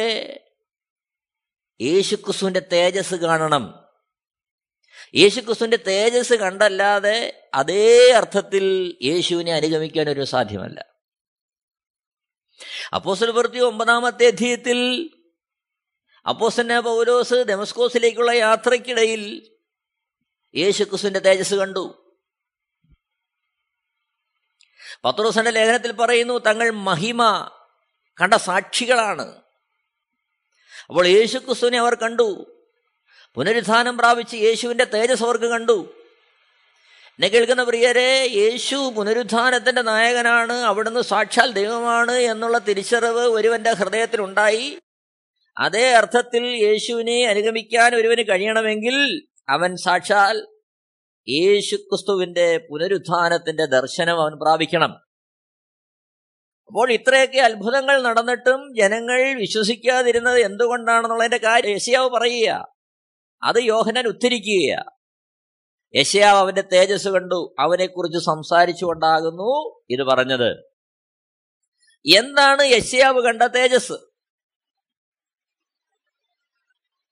യേശുക്രിസ്തുവിന്റെ 1.80 2.60
തേജസ് 2.60 3.14
കാണണം. 3.14 3.83
യേശുക്രിസ്തുവിന്റെ 5.14 5.76
തേജസ് 5.76 6.34
കണ്ടല്ലാതെ 6.34 7.48
അതേ 7.54 8.12
അർത്ഥത്തിൽ 8.12 8.96
യേശുവിനെ 9.02 9.52
അനുഗമിക്കാൻ 9.54 10.10
ഒരു 10.10 10.24
സാധ്യമല്ല. 10.24 10.86
അപ്പോസ്റ്റൽ 12.94 13.30
പ്രവൃത്തി 13.30 13.58
ഒമ്പതാമത്തെ 13.58 14.26
അധ്യയത്തിൽ 14.26 15.10
അപ്പോസന്നെ 16.28 16.80
പൗലോസ് 16.80 17.34
ഡെമസ്കോസിലേക്കുള്ള 17.34 18.30
യാത്രയ്ക്കിടയിൽ 18.30 19.50
യേശുക്രിസ്തുവിന്റെ 20.54 21.20
തേജസ് 21.20 21.54
കണ്ടു. 21.54 22.12
പത്രോസന്റെ 25.04 25.50
ലേഖനത്തിൽ 25.50 25.92
പറയുന്നു 25.92 26.38
തങ്ങൾ 26.38 26.70
മഹിമ 26.70 27.50
കണ്ട 28.22 28.34
സാക്ഷികളാണ്. 28.34 29.42
അപ്പോൾ 30.86 31.06
യേശുക്രിസ്തുവിനെ 31.06 31.78
അവർ 31.78 31.94
കണ്ടു. 31.94 32.53
പുനരുത്ഥാനം 33.36 33.98
പ്രാപിച്ച് 33.98 34.36
യേശുവിന്റെ 34.36 34.84
തേജസ് 34.84 35.22
അവർക്ക് 35.22 35.44
കണ്ടു. 35.44 35.94
എന്നെ 37.16 37.28
കേൾക്കുന്ന 37.28 37.64
പ്രിയരെ 37.64 38.26
യേശു 38.30 38.92
പുനരുത്ഥാനത്തിന്റെ 38.96 39.82
നായകനാണ് 39.82 40.52
അവിടുന്ന് 40.52 41.00
സാക്ഷാൽ 41.00 41.52
ദൈവമാണ് 41.52 42.12
എന്നുള്ള 42.12 42.58
തിരിച്ചറിവ് 42.58 43.20
ഒരുവന്റെ 43.20 43.72
ഹൃദയത്തിലുണ്ടായി 43.72 44.78
അതേ 45.58 45.92
അർത്ഥത്തിൽ 45.94 46.42
യേശുവിനെ 46.42 47.26
അനുഗമിക്കാൻ 47.26 47.94
ഒരുവന് 47.94 48.28
കഴിയണമെങ്കിൽ 48.28 49.26
അവൻ 49.48 49.76
സാക്ഷാൽ 49.76 50.46
യേശു 51.28 51.76
ക്രിസ്തുവിന്റെ 51.76 52.56
പുനരുത്ഥാനത്തിന്റെ 52.56 53.66
ദർശനം 53.66 54.20
അവൻ 54.20 54.38
പ്രാപിക്കണം. 54.38 54.92
അപ്പോൾ 56.66 56.92
ഇത്രയൊക്കെ 56.92 57.38
അത്ഭുതങ്ങൾ 57.38 58.02
നടന്നിട്ടും 58.02 58.74
ജനങ്ങൾ 58.76 59.38
വിശ്വസിക്കാതിരുന്നത് 59.38 60.38
എന്തുകൊണ്ടാണെന്നുള്ളതിന്റെ 60.38 61.36
കാര്യം 61.36 61.70
യശയാവ് 61.70 62.10
പറയുക 62.10 62.73
അത് 63.44 63.56
യോഹനൻ 63.56 64.06
ഉദ്ധരിക്കുക 64.06 64.94
യശയാവ് 65.94 66.38
അവന്റെ 66.38 66.60
തേജസ് 66.60 67.08
കണ്ടു 67.08 67.54
അവനെക്കുറിച്ച് 67.58 68.24
സംസാരിച്ചുകൊണ്ടാകുന്നു 68.24 69.80
ഇത് 69.90 70.04
പറഞ്ഞത്. 70.04 70.74
എന്താണ് 72.16 72.62
യശയാവ് 72.62 73.22
കണ്ട 73.22 73.42
തേജസ് 73.42 73.92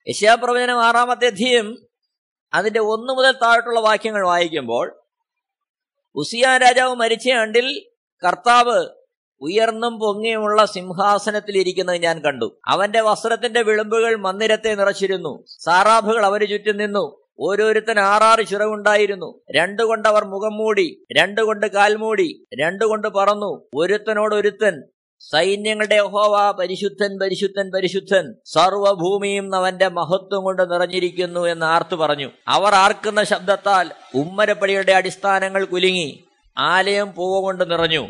യശയാ 0.09 0.35
പ്രവചനം 0.35 0.83
ആറാമത്തെ 0.83 1.25
അധ്യയം 1.25 1.87
അതിന്റെ 2.53 2.79
ഒന്നു 2.79 3.13
മുതൽ 3.13 3.31
താഴോട്ടുള്ള 3.31 3.79
വാക്യങ്ങൾ 3.79 4.25
വായിക്കുമ്പോൾ 4.25 5.03
ഉസിയാ 6.15 6.57
രാജാവ് 6.57 6.95
മരിച്ച 6.95 7.31
ആണ്ടിൽ 7.31 7.93
കർത്താവ് 8.23 9.02
ഉയർന്നും 9.41 9.99
പൊങ്ങിയുമുള്ള 9.99 10.65
സിംഹാസനത്തിൽ 10.65 11.57
ഇരിക്കുന്നത് 11.57 11.97
ഞാൻ 11.97 12.19
കണ്ടു. 12.19 12.57
അവന്റെ 12.67 13.01
വസ്ത്രത്തിന്റെ 13.01 13.61
വിളിമ്പുകൾ 13.61 14.15
മന്ദിരത്തെ 14.15 14.75
നിറച്ചിരുന്നു. 14.75 15.43
സാറാഭുകൾ 15.59 16.25
അവന് 16.25 16.47
ചുറ്റും 16.47 16.77
നിന്നു. 16.77 17.23
ഓരോരുത്തൻ 17.39 17.99
ആറാറ് 17.99 18.47
ചിറകുണ്ടായിരുന്നു. 18.47 19.41
രണ്ടുകൊണ്ട് 19.55 20.09
അവർ 20.09 20.25
മുഖം 20.25 20.53
മൂടി 20.53 21.05
രണ്ടുകൊണ്ട് 21.17 21.67
കാൽമൂടി 21.67 22.47
രണ്ടുകൊണ്ട് 22.61 23.07
പറന്നു. 23.07 23.67
ഒരുത്തനോടൊരുത്തൻ 23.75 24.81
സൈന്യങ്ങളുടെ 25.31 25.95
യഹോവ 25.95 26.51
പരിശുദ്ധൻ 26.51 27.19
പരിശുദ്ധൻ 27.19 27.71
പരിശുദ്ധൻ 27.71 28.35
സർവഭൂമിയും 28.45 29.55
അവന്റെ 29.55 29.87
മഹത്വം 29.87 30.43
കൊണ്ട് 30.43 30.73
നിറഞ്ഞിരിക്കുന്നു 30.73 31.45
എന്ന് 31.45 31.65
ആർത്തു 31.65 31.95
പറഞ്ഞു. 31.95 32.29
അവർ 32.47 32.73
ആർക്കുന്ന 32.73 33.23
ശബ്ദത്താൽ 33.23 33.91
ഉമ്മരപ്പടിയുടെ 34.15 34.91
അടിസ്ഥാനങ്ങൾ 34.91 35.65
കുലുങ്ങി. 35.65 36.23
ആലയം 36.57 37.13
പൂവ 37.13 37.41
കൊണ്ട് 37.41 37.71
നിറഞ്ഞു. 37.71 38.07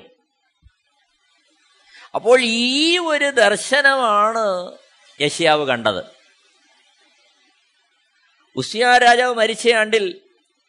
അപ്പോൾ 2.15 2.39
ഈ 2.41 2.97
ഒരു 2.97 3.29
ദർശനമാണ് 3.29 4.77
യശിയാവ് 5.21 5.67
കണ്ടത്. 5.67 6.03
ഉസിയ 8.55 8.97
രാജാവ് 8.97 9.35
മരിച്ച 9.35 9.69
ആണ്ടിൽ 9.69 10.21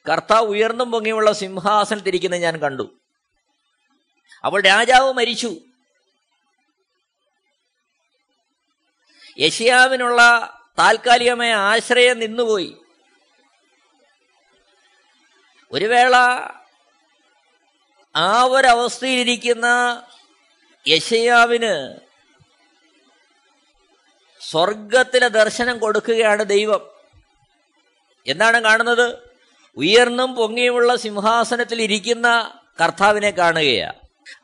കർത്താവ് 0.09 0.47
ഉയർന്നും 0.47 0.91
പൊങ്ങിയുള്ള 0.91 1.33
സിംഹാസനത്തിരിക്കുന്നത് 1.33 2.41
ഞാൻ 2.41 2.57
കണ്ടു. 2.57 3.01
അപ്പോൾ 4.45 4.63
രാജാവ് 4.63 5.13
മരിച്ചു. 5.13 5.57
യശിയാവിനുള്ള 9.39 10.23
താൽക്കാലികമായ 10.79 11.53
ആശ്രയം 11.53 12.19
നിന്നുപോയി. 12.19 12.77
ഒരു 15.73 15.85
വേള 15.85 16.17
ആ 18.17 18.43
ഒരവസ്ഥയിലിരിക്കുന്ന 18.45 19.67
യശയാവിന് 20.89 21.97
സ്വർഗത്തിലെ 24.41 25.29
ദർശനം 25.29 25.79
കൊടുക്കുകയാണ് 25.79 26.45
ദൈവം. 26.45 26.91
എന്താണ് 28.27 28.63
കാണുന്നത്? 28.63 29.19
ഉയർന്നും 29.77 30.35
പൊങ്ങിയുമുള്ള 30.35 30.97
സിംഹാസനത്തിൽ 30.97 31.83
ഇരിക്കുന്ന 31.83 32.55
കർത്താവിനെ 32.85 33.31
കാണുകയാണ് 33.31 33.95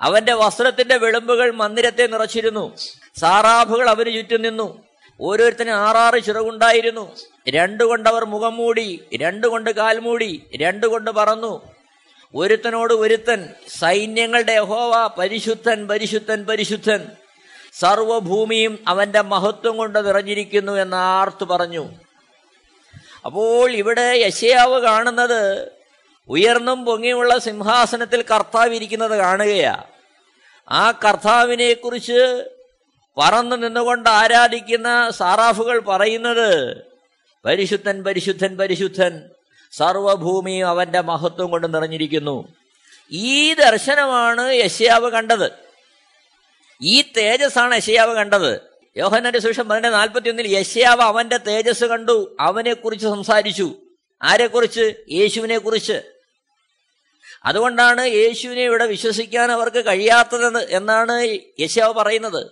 അവന്റെ 0.00 0.32
വസ്ത്രത്തിന്റെ 0.32 0.96
വിളമ്പുകൾ 0.96 1.50
മന്ദിരത്തെ 1.50 2.06
നിറച്ചിരുന്നു. 2.06 2.76
സാറാഫുകൾ 3.18 3.90
അവന് 3.90 4.14
ചുറ്റും 4.14 4.42
നിന്നു. 4.42 4.82
ഓരോരുത്തരും 5.20 5.72
ആറാറ് 5.72 6.24
ചിറകുണ്ടായിരുന്നു. 6.24 7.16
രണ്ടു 7.48 7.84
കൊണ്ടവർ 7.84 8.24
മുഖം 8.24 8.56
മൂടി 8.56 9.04
രണ്ടു 9.20 9.46
കൊണ്ട് 9.46 9.70
കാൽമൂടി 9.70 10.44
രണ്ടു 10.56 10.86
കൊണ്ട് 10.86 11.10
പറന്നു. 11.10 11.79
ഒരുത്തനോട് 12.34 12.94
ഒരുത്തൻ 12.94 13.48
സൈന്യങ്ങളുടെ 13.68 14.52
യഹോവ 14.52 15.10
പരിശുദ്ധൻ 15.18 15.88
പരിശുദ്ധൻ 15.88 16.44
പരിശുദ്ധൻ. 16.44 17.06
സർവഭൂമിയും 17.72 18.78
അവന്റെ 18.88 19.20
മഹത്വം 19.20 19.76
കൊണ്ട് 19.76 20.08
നിറഞ്ഞിരിക്കുന്നു 20.08 20.72
എന്ന് 20.72 20.96
ആർത്തു 20.96 21.44
പറഞ്ഞു. 21.44 21.88
അപ്പോൾ 23.24 23.70
ഇവിടെ 23.70 24.14
യശയാവ് 24.16 24.80
കാണുന്നത് 24.80 25.72
ഉയർന്നും 26.28 26.84
പൊങ്ങിയുമുള്ള 26.84 27.38
സിംഹാസനത്തിൽ 27.38 28.22
കർത്താവ് 28.22 28.74
ഇരിക്കുന്നത് 28.74 29.18
കാണുകയാ. 29.18 29.82
ആ 30.70 30.90
കർത്താവിനെ 30.90 31.74
കുറിച്ച് 31.74 32.50
പറന്നു 33.18 33.56
നിന്നുകൊണ്ട് 33.56 34.10
ആരാധിക്കുന്ന 34.10 35.10
സാറാഫുകൾ 35.10 35.78
പറയുന്നത് 35.78 36.82
പരിശുദ്ധൻ 37.44 38.02
പരിശുദ്ധൻ 38.02 38.56
പരിശുദ്ധൻ. 38.56 39.30
സർവഭൂമിയും 39.72 40.68
അവന്റെ 40.68 41.00
മഹത്വം 41.00 41.50
കൊണ്ട് 41.50 41.74
നിറഞ്ഞിരിക്കുന്നു. 41.74 42.54
ഈ 43.10 43.54
ദർശനമാണ് 43.54 44.52
യശയാവ് 44.52 45.10
കണ്ടത്. 45.10 45.52
ഈ 46.82 47.02
തേജസ്സാണ് 47.02 47.74
യശയാവ് 47.74 48.14
കണ്ടത്. 48.14 48.60
യോഹനന്റെ 48.96 49.38
സുഷം 49.38 49.68
പതിനെട്ട് 49.68 49.96
നാൽപ്പത്തി 49.96 50.28
ഒന്നിൽ 50.28 50.56
യശയാവ് 50.56 51.00
അവന്റെ 51.00 51.36
തേജസ് 51.36 51.84
കണ്ടു 51.84 52.36
അവനെ 52.40 52.72
കുറിച്ച് 52.72 53.06
സംസാരിച്ചു. 53.06 53.74
ആരെക്കുറിച്ച്? 54.22 54.94
യേശുവിനെ 55.10 55.58
കുറിച്ച് 55.58 56.02
അതുകൊണ്ടാണ് 57.44 58.06
യേശുവിനെ 58.06 58.62
ഇവിടെ 58.62 58.86
വിശ്വസിക്കാൻ 58.86 59.52
അവർക്ക് 59.52 59.86
കഴിയാത്തത് 59.86 60.70
എന്നാണ് 60.70 61.38
യശയാവ് 61.60 61.94
പറയുന്നത്. 61.94 62.46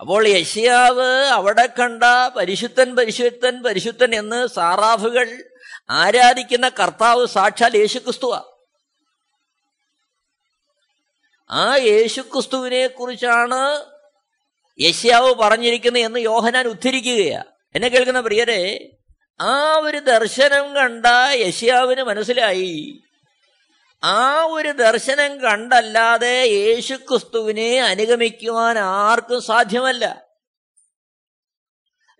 അപ്പോൾ 0.00 0.28
യശയാവ് 0.28 1.06
അവിടെ 1.06 1.66
കണ്ട 1.66 2.02
പരിശുദ്ധൻ 2.36 2.96
പരിശുദ്ധൻ 2.96 3.62
പരിശുദ്ധൻ 3.62 4.14
എന്ന് 4.14 4.46
സാറാഫുകൾ 4.46 5.44
ആരാധിക്കുന്ന 5.90 6.68
കർത്താവ് 6.68 7.26
സാക്ഷാൽ 7.26 7.76
യേശുക്രിസ്തുവ. 7.76 8.40
ആ 11.50 11.76
യേശുക്രിസ്തുവിനെ 11.76 12.86
കുറിച്ചാണ് 12.86 13.84
യശ്യാവ് 14.80 15.34
പറഞ്ഞിരിക്കുന്നത് 15.34 16.02
എന്ന് 16.02 16.20
യോഹനാൻ 16.20 16.66
ഉദ്ധരിക്കുകയാ. 16.66 17.44
എന്നെ 17.74 17.88
കേൾക്കുന്ന 17.88 18.20
പ്രിയരെ 18.20 18.90
ആ 19.40 19.78
ഒരു 19.78 19.98
ദർശനം 19.98 20.74
കണ്ട 20.74 21.06
യശ്യാവിന് 21.32 22.02
മനസ്സിലായി. 22.02 23.00
ആ 24.04 24.44
ഒരു 24.44 24.72
ദർശനം 24.72 25.40
കണ്ടല്ലാതെ 25.40 26.44
യേശുക്രിസ്തുവിനെ 26.44 27.80
അനുഗമിക്കുവാൻ 27.80 28.78
ആർക്കും 28.78 29.42
സാധ്യമല്ല. 29.42 30.26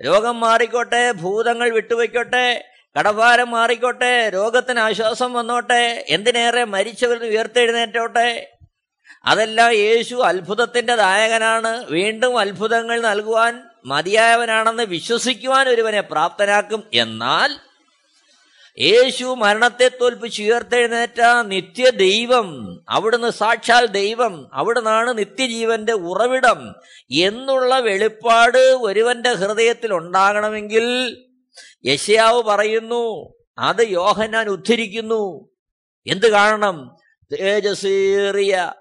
രോഗം 0.05 0.41
മാറിക്കോട്ടെ 0.41 1.13
ഭൂതങ്ങൾ 1.13 1.71
വിട്ടുവയ്ക്കോട്ടെ 1.71 2.71
കടഭാരം 2.99 3.51
മാറിക്കോട്ടെ 3.51 4.29
രോഗത്തിന് 4.29 4.79
ആശ്വാസം 4.79 5.33
വന്നോട്ടെ 5.33 6.05
എന്തിനേറെ 6.09 6.65
മരിച്ചവരിൽ 6.65 7.27
ഉയർത്തെഴുന്നേറ്റോട്ടെ. 7.27 8.47
അതെല്ലാം 9.25 9.73
യേശു 9.73 10.15
അത്ഭുതത്തിന്റെ 10.15 10.97
ദായകനാണ്. 10.97 11.85
വീണ്ടും 11.85 12.39
അത്ഭുതങ്ങൾ 12.39 13.01
നൽകുവാൻ 13.01 13.63
മതിയായവനാണെന്ന് 13.87 14.83
വിശ്വസിക്കുവാൻ 14.83 15.69
ഒരുവനെ 15.69 16.01
പ്രാപ്തനാക്കും. 16.01 16.83
എന്നാൽ 16.95 17.53
യേശു 18.79 19.25
മരണത്തെ 19.25 19.89
തോൽപ്പിച്ച് 19.89 20.43
ഉയർത്തെഴുന്നേറ്റ 20.43 21.21
നിത്യ 21.43 21.91
ദൈവം 21.91 22.79
അവിടുന്ന് 22.89 23.31
സാക്ഷാൽ 23.31 23.87
ദൈവം 23.87 24.51
അവിടുന്നാണ് 24.53 25.19
നിത്യജീവന്റെ 25.19 25.93
ഉറവിടം 25.93 26.75
എന്നുള്ള 27.11 27.79
വെളിപ്പാട് 27.79 28.59
ഒരുവന്റെ 28.59 29.33
ഹൃദയത്തിൽ 29.33 29.95
ഉണ്ടാകണമെങ്കിൽ 29.95 31.17
യശയാവ് 31.87 32.43
പറയുന്നു 32.43 33.35
അത് 33.59 33.89
യോഹന്നാൻ 33.89 34.49
ഉദ്ധരിക്കുന്നു. 34.49 35.49
എന്ത് 36.07 36.31
കാരണം? 36.31 36.97
തേജസേറിയ 37.33 38.73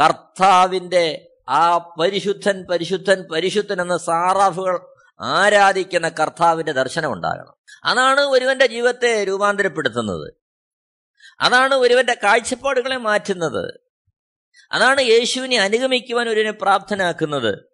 കർത്താവിന്റെ 0.00 1.30
ആ 1.48 1.78
പരിശുദ്ധൻ 1.78 2.64
പരിശുദ്ധൻ 2.64 3.22
പരിശുദ്ധൻ 3.22 3.80
എന്ന 3.80 3.96
സാറാഫുകൾ 3.96 4.86
ആരാധിക്കുന്ന 5.20 6.08
കർത്താവിന്റെ 6.08 6.72
ദർശനം 6.72 7.12
ഉണ്ടാകണം. 7.12 7.54
അതാണ് 7.84 8.20
ഒരുവന്റെ 8.20 8.66
ജീവിതത്തെ 8.66 9.24
രൂപാന്തരപ്പെടുത്തുന്നത്. 9.24 10.34
അതാണ് 11.40 11.74
ഒരുവന്റെ 11.74 12.14
കാഴ്ചപ്പാടുകളെ 12.14 12.96
മാറ്റുന്നത്. 12.96 13.80
അതാണ് 14.72 15.00
യേശുവിനെ 15.00 15.56
അനുഗമിക്കുവാൻ 15.56 16.28
ഒരുവനെ 16.28 16.50
പ്രാപ്തനാക്കുന്നത്. 16.50 17.73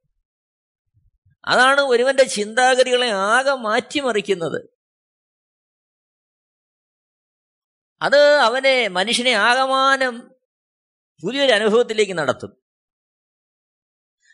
അതാണ് 1.44 1.80
ഒരുവന്റെ 1.80 2.22
ചിന്താഗതികളെ 2.24 3.10
ആകെ 3.10 3.50
മാറ്റിമറിക്കുന്നത്. 3.50 4.80
അത് 8.02 8.16
അവനെ 8.16 8.88
മനുഷ്യനെ 8.88 9.30
ആകമാനം 9.30 10.34
പുതിയൊരു 11.22 11.52
അനുഭവത്തിലേക്ക് 11.52 12.18
നടത്തും. 12.18 12.62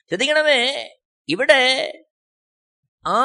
ശ്രദ്ധിക്കണമേ 0.08 0.90
ഇവിടെ 1.28 1.92
ആ 3.06 3.20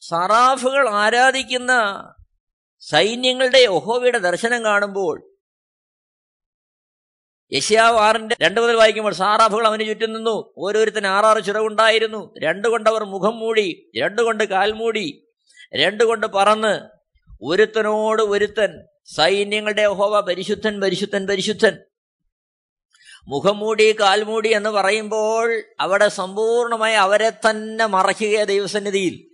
സറാഫുകൾ 0.00 0.88
ആരാധിക്കുന്ന 0.88 1.72
സൈന്യങ്ങളുടെ 2.80 3.58
യഹോവയുടെ 3.58 4.18
ദർശനം 4.18 4.64
കാണുമ്പോൾ 4.64 5.27
യശയാവ് 7.52 7.98
ആറിന്റെ 7.98 8.36
രണ്ടു 8.42 8.60
മുതൽ 8.60 8.74
വായിക്കുമ്പോൾ 8.74 9.14
സാറാഫുകൾ 9.14 9.66
അവന് 9.66 9.86
ചുറ്റും 9.86 10.12
നിന്നു. 10.12 10.54
ഓരോരുത്തന് 10.58 11.06
ആറാറ് 11.06 11.44
ചിറകുണ്ടായിരുന്നു. 11.44 12.34
രണ്ടുകൊണ്ട് 12.38 12.90
അവർ 12.90 13.04
മുഖം 13.04 13.38
മൂടി 13.38 13.90
രണ്ടുകൊണ്ട് 13.96 14.44
കാൽ 14.44 14.72
മൂടി 14.72 15.26
രണ്ടുകൊണ്ട് 15.74 16.26
പറന്ന് 16.26 16.80
ഒരുത്തനോട് 17.42 18.22
ഒരുത്തൻ 18.22 18.84
സൈന്യങ്ങളുടെ 19.16 19.86
ഹോവ 19.86 20.20
പരിശുദ്ധൻ 20.20 20.80
പരിശുദ്ധൻ 20.80 21.26
പരിശുദ്ധൻ. 21.26 21.78
മുഖം 23.28 23.58
മൂടി 23.58 23.96
കാൽമൂടി 24.00 24.48
എന്ന് 24.48 24.70
പറയുമ്പോൾ 24.70 25.62
അവിടെ 25.80 26.08
സമ്പൂർണമായി 26.08 26.94
അവരെ 26.94 27.30
തന്നെ 27.30 27.86
മറയ്ക്കുക 27.86 28.44
ദൈവസന്നിധിയിൽ. 28.44 29.27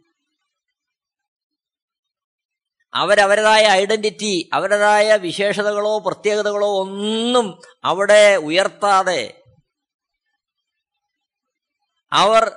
അവരവരുടേതായ 2.96 3.64
ഐഡന്റിറ്റി 3.66 4.50
അവരുടേതായ 4.52 5.16
വിശേഷതകളോ 5.16 5.98
പ്രത്യേകതകളോ 5.98 6.78
ഒന്നും 6.80 7.62
അവിടെ 7.84 8.36
ഉയർത്താതെ 8.36 9.42
അവർ 12.12 12.52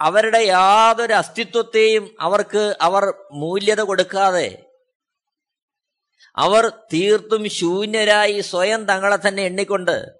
അവരുടെ 0.00 0.38
യാതൊരു 0.38 1.12
അസ്തിത്വത്തെയും 1.12 2.16
അവർക്ക് 2.20 2.76
അവർ 2.80 3.14
മൂല്യത 3.32 3.80
കൊടുക്കാതെ 3.80 4.64
അവർ 6.36 6.68
തീർത്തും 6.94 7.48
ശൂന്യരായി 7.48 8.40
സ്വയം 8.40 8.84
തങ്ങളെ 8.84 9.28
തന്നെ 9.28 9.42
എണ്ണിക്കൊണ്ട് 9.42 10.18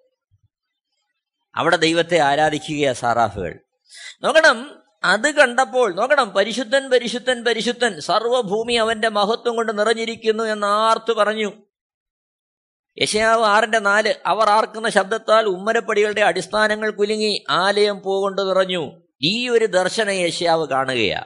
അവിടെ 1.57 1.77
ദൈവത്തെ 1.77 2.19
ആരാധിക്കുക 2.19 2.93
സാറാഫുകൾ. 2.93 3.59
നോക്കണം 4.23 4.84
അത് 5.05 5.35
കണ്ടപ്പോൾ 5.35 5.95
നോക്കണം 5.95 6.31
പരിശുദ്ധൻ 6.31 6.91
പരിശുദ്ധൻ 6.91 7.45
പരിശുദ്ധൻ 7.45 8.01
സർവഭൂമി 8.01 8.75
അവന്റെ 8.75 9.09
മഹത്വം 9.09 9.57
കൊണ്ട് 9.57 9.79
നിറഞ്ഞിരിക്കുന്നു 9.79 10.45
എന്ന് 10.45 10.67
ആർത്തു 10.67 11.13
പറഞ്ഞു. 11.13 11.53
യശയാവ് 13.03 13.45
ആറിന്റെ 13.45 13.79
നാല് 13.79 14.15
അവർ 14.27 14.49
ആർക്കുന്ന 14.49 14.89
ശബ്ദത്താൽ 14.89 15.45
ഉമ്മരപ്പടികളുടെ 15.45 16.21
അടിസ്ഥാനങ്ങൾ 16.21 16.91
കുലുങ്ങി 16.91 17.45
ആലയം 17.51 18.03
പൂകൊണ്ട് 18.03 18.43
നിറഞ്ഞു. 18.43 19.03
ഈ 19.23 19.49
ഒരു 19.49 19.65
ദർശനം 19.65 20.13
യശയാവ് 20.13 20.69
കാണുകയാ. 20.69 21.25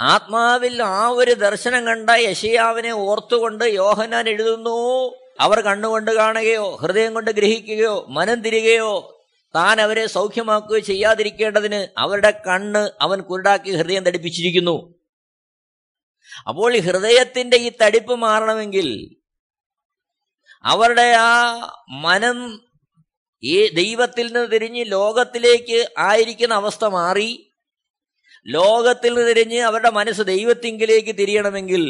ആത്മാവിൽ 0.00 0.82
ആ 0.82 1.08
ഒരു 1.08 1.32
ദർശനം 1.32 1.86
കണ്ട 1.86 2.10
യശയാവിനെ 2.10 2.92
ഓർത്തുകൊണ്ട് 2.92 3.64
യോഹനാൻ 3.64 4.28
എഴുതുന്നു. 4.28 5.10
അവർ 5.40 5.60
കണ്ണുകൊണ്ട് 5.60 6.10
കാണുകയോ 6.10 6.74
ഹൃദയം 6.74 7.14
കൊണ്ട് 7.14 7.30
ഗ്രഹിക്കുകയോ 7.30 8.06
മനം 8.08 8.42
തിരികയോ 8.42 9.15
താൻ 9.56 9.80
അവരെ 9.80 10.06
സൗഖ്യമാക്കുകയോ 10.06 10.78
ചെയ്യാതിരിക്കേണ്ടതിന് 10.78 11.94
അവരുടെ 11.98 12.42
കണ്ണ് 12.46 12.90
അവൻ 13.00 13.20
കുരുടാക്കി 13.20 13.76
ഹൃദയം 13.76 14.04
തടിപ്പിച്ചിരിക്കുന്നു. 14.04 14.98
അപ്പോൾ 16.48 16.76
ഈ 16.76 16.80
ഹൃദയത്തിന്റെ 16.80 17.56
ഈ 17.56 17.72
തടിപ്പ് 17.82 18.14
മാറണമെങ്കിൽ 18.14 19.16
അവരുടെ 20.62 21.16
ആ 21.18 21.56
മനം 21.90 22.60
ഈ 23.42 23.74
ദൈവത്തിൽ 23.74 24.26
നിന്ന് 24.26 24.52
തിരിഞ്ഞ് 24.52 24.84
ലോകത്തിലേക്ക് 24.86 25.88
ആയിരിക്കുന്ന 25.98 26.54
അവസ്ഥ 26.54 26.84
മാറി. 26.84 27.52
ലോകത്തിൽ 28.46 29.14
നിന്ന് 29.14 29.28
തിരിഞ്ഞ് 29.28 29.60
അവരുടെ 29.60 29.90
മനസ്സ് 29.90 30.22
ദൈവത്തിങ്കിലേക്ക് 30.22 31.18
തിരിയണമെങ്കിൽ 31.18 31.84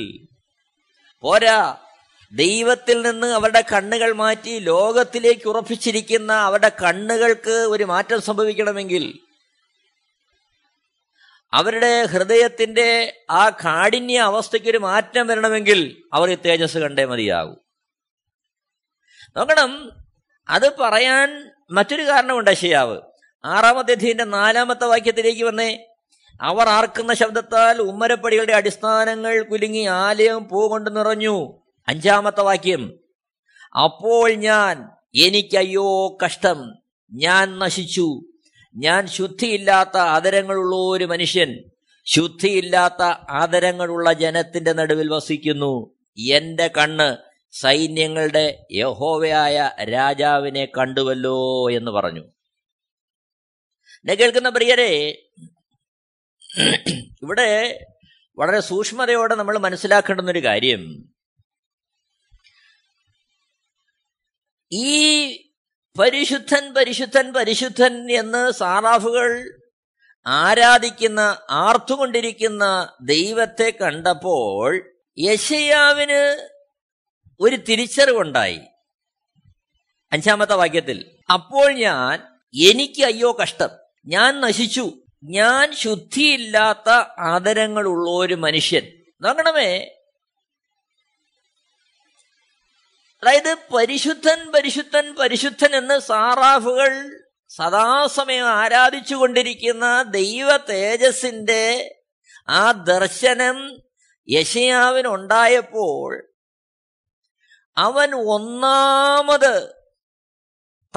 പോരാ. 1.20 1.85
ദൈവത്തിൽ 2.32 3.02
നിന്ന് 3.02 3.26
അവരുടെ 3.26 3.64
കണ്ണുകൾ 3.72 4.12
മാറ്റി 4.12 4.58
ലോകത്തിലേക്ക് 4.58 5.48
ഉറപ്പിച്ചിരിക്കുന്ന 5.48 6.32
അവരുടെ 6.32 6.68
കണ്ണുകൾക്ക് 6.68 7.50
ഒരു 7.50 7.84
മാറ്റം 7.84 8.22
സംഭവിക്കണമെങ്കിൽ 8.22 9.18
അവരുടെ 11.52 12.04
ഹൃദയത്തിന്റെ 12.04 13.20
ആ 13.30 13.50
കാഠിന്യ 13.50 14.18
അവസ്ഥയ്ക്ക് 14.18 14.68
ഒരു 14.68 14.78
മാറ്റം 14.78 15.26
വരണമെങ്കിൽ 15.26 16.02
അവർ 16.12 16.30
ഈ 16.30 16.34
തേജസ് 16.34 16.78
കണ്ടേ 16.78 17.04
മതിയാകൂ. 17.04 17.56
നോക്കണം 19.36 19.90
അത് 20.48 20.76
പറയാൻ 20.76 21.50
മറ്റൊരു 21.70 22.02
കാരണമുണ്ട് 22.02 22.50
അശയാവ് 22.50 23.00
ആറാമത്തെ 23.44 23.92
അധ്യയന്റെ 23.92 24.24
നാലാമത്തെ 24.24 24.84
വാക്യത്തിലേക്ക് 24.84 25.44
വന്നേ 25.44 25.86
അവർ 26.40 26.68
ആർക്കുന്ന 26.68 27.14
ശബ്ദത്താൽ 27.14 27.82
ഉമ്മരപ്പടികളുടെ 27.82 28.52
അടിസ്ഥാനങ്ങൾ 28.52 29.42
കുലുങ്ങി 29.42 29.86
ആലയം 29.86 30.48
പൂ 30.48 30.68
കൊണ്ട് 30.68 30.96
നിറഞ്ഞു. 30.96 31.65
അഞ്ചാമത്തെ 31.88 32.40
വാക്യം 32.40 33.00
അപ്പോൾ 33.82 34.32
ഞാൻ 34.34 34.88
എനിക്കയ്യോ 35.14 36.18
കഷ്ടം. 36.24 36.74
ഞാൻ 37.12 37.58
നശിച്ചു. 37.58 38.20
ഞാൻ 38.76 39.06
ശുദ്ധിയില്ലാത്ത 39.06 39.96
ആദരങ്ങളുള്ള 39.96 40.76
ഒരു 40.76 41.04
മനുഷ്യൻ. 41.04 41.64
ശുദ്ധിയില്ലാത്ത 42.04 43.02
ആദരങ്ങളുള്ള 43.30 44.12
ജനത്തിന്റെ 44.12 44.72
നടുവിൽ 44.72 45.10
വസിക്കുന്നു. 45.10 45.94
എന്റെ 46.18 46.68
കണ്ണ് 46.68 47.16
സൈന്യങ്ങളുടെ 47.52 48.66
യഹോവയായ 48.72 49.70
രാജാവിനെ 49.84 50.64
കണ്ടുവല്ലോ 50.64 51.70
എന്ന് 51.70 51.90
പറഞ്ഞു. 51.90 52.20
എന്നെ 53.96 54.14
കേൾക്കുന്ന 54.14 54.48
പ്രിയരെ 54.48 55.22
ഇവിടെ 57.22 57.80
വളരെ 58.38 58.60
സൂക്ഷ്മതയോടെ 58.60 59.34
നമ്മൾ 59.34 59.58
മനസ്സിലാക്കേണ്ടുന്ന 59.58 60.30
ഒരു 60.30 60.44
കാര്യം. 60.44 61.08
ഈ 64.72 65.26
പരിശുദ്ധൻ 65.98 66.72
പരിശുദ്ധൻ 66.72 67.32
പരിശുദ്ധൻ 67.32 68.10
എന്ന് 68.10 68.52
സാറാഫുകൾ 68.52 69.60
ആരാധിക്കുന്ന 70.26 71.40
ആർത്തുകൊണ്ടിരിക്കുന്ന 71.50 72.92
ദൈവത്തെ 73.02 73.72
കണ്ടപ്പോൾ 73.82 74.90
യശയാവിന് 75.18 76.48
ഒരു 77.40 77.56
തിരിച്ചറിവുണ്ടായി. 77.56 78.60
അഞ്ചാമത്തെ 80.12 80.54
വാക്യത്തിൽ 80.54 81.10
അപ്പോൾ 81.32 81.72
ഞാൻ 81.72 82.22
എനിക്ക് 82.68 83.04
അയ്യോ 83.04 83.32
കഷ്ടം. 83.42 83.68
ഞാൻ 84.06 84.40
നശിച്ചു. 84.40 84.92
ഞാൻ 85.24 85.74
ശുദ്ധിയില്ലാത്ത 85.74 86.90
ആദരങ്ങളുള്ള 87.18 88.10
ഒരു 88.10 88.34
മനുഷ്യൻ. 88.34 88.92
നോക്കണമേ 89.20 89.95
അതായത് 93.26 93.74
പരിശുദ്ധൻ 93.74 94.50
പരിശുദ്ധൻ 94.50 95.14
പരിശുദ്ധൻ 95.14 95.76
എന്ന് 95.76 96.00
സാറാഫുകൾ 96.00 97.22
സദാസമയം 97.48 98.46
ആരാധിച്ചു 98.46 99.14
കൊണ്ടിരിക്കുന്ന 99.14 100.02
ദൈവ 100.02 100.56
തേജസ്സിന്റെ 100.56 101.94
ആ 102.48 102.70
ദർശനം 102.70 103.82
യശയാവിനുണ്ടായപ്പോൾ 104.30 106.32
അവൻ 107.76 108.14
ഒന്നാമത് 108.14 109.74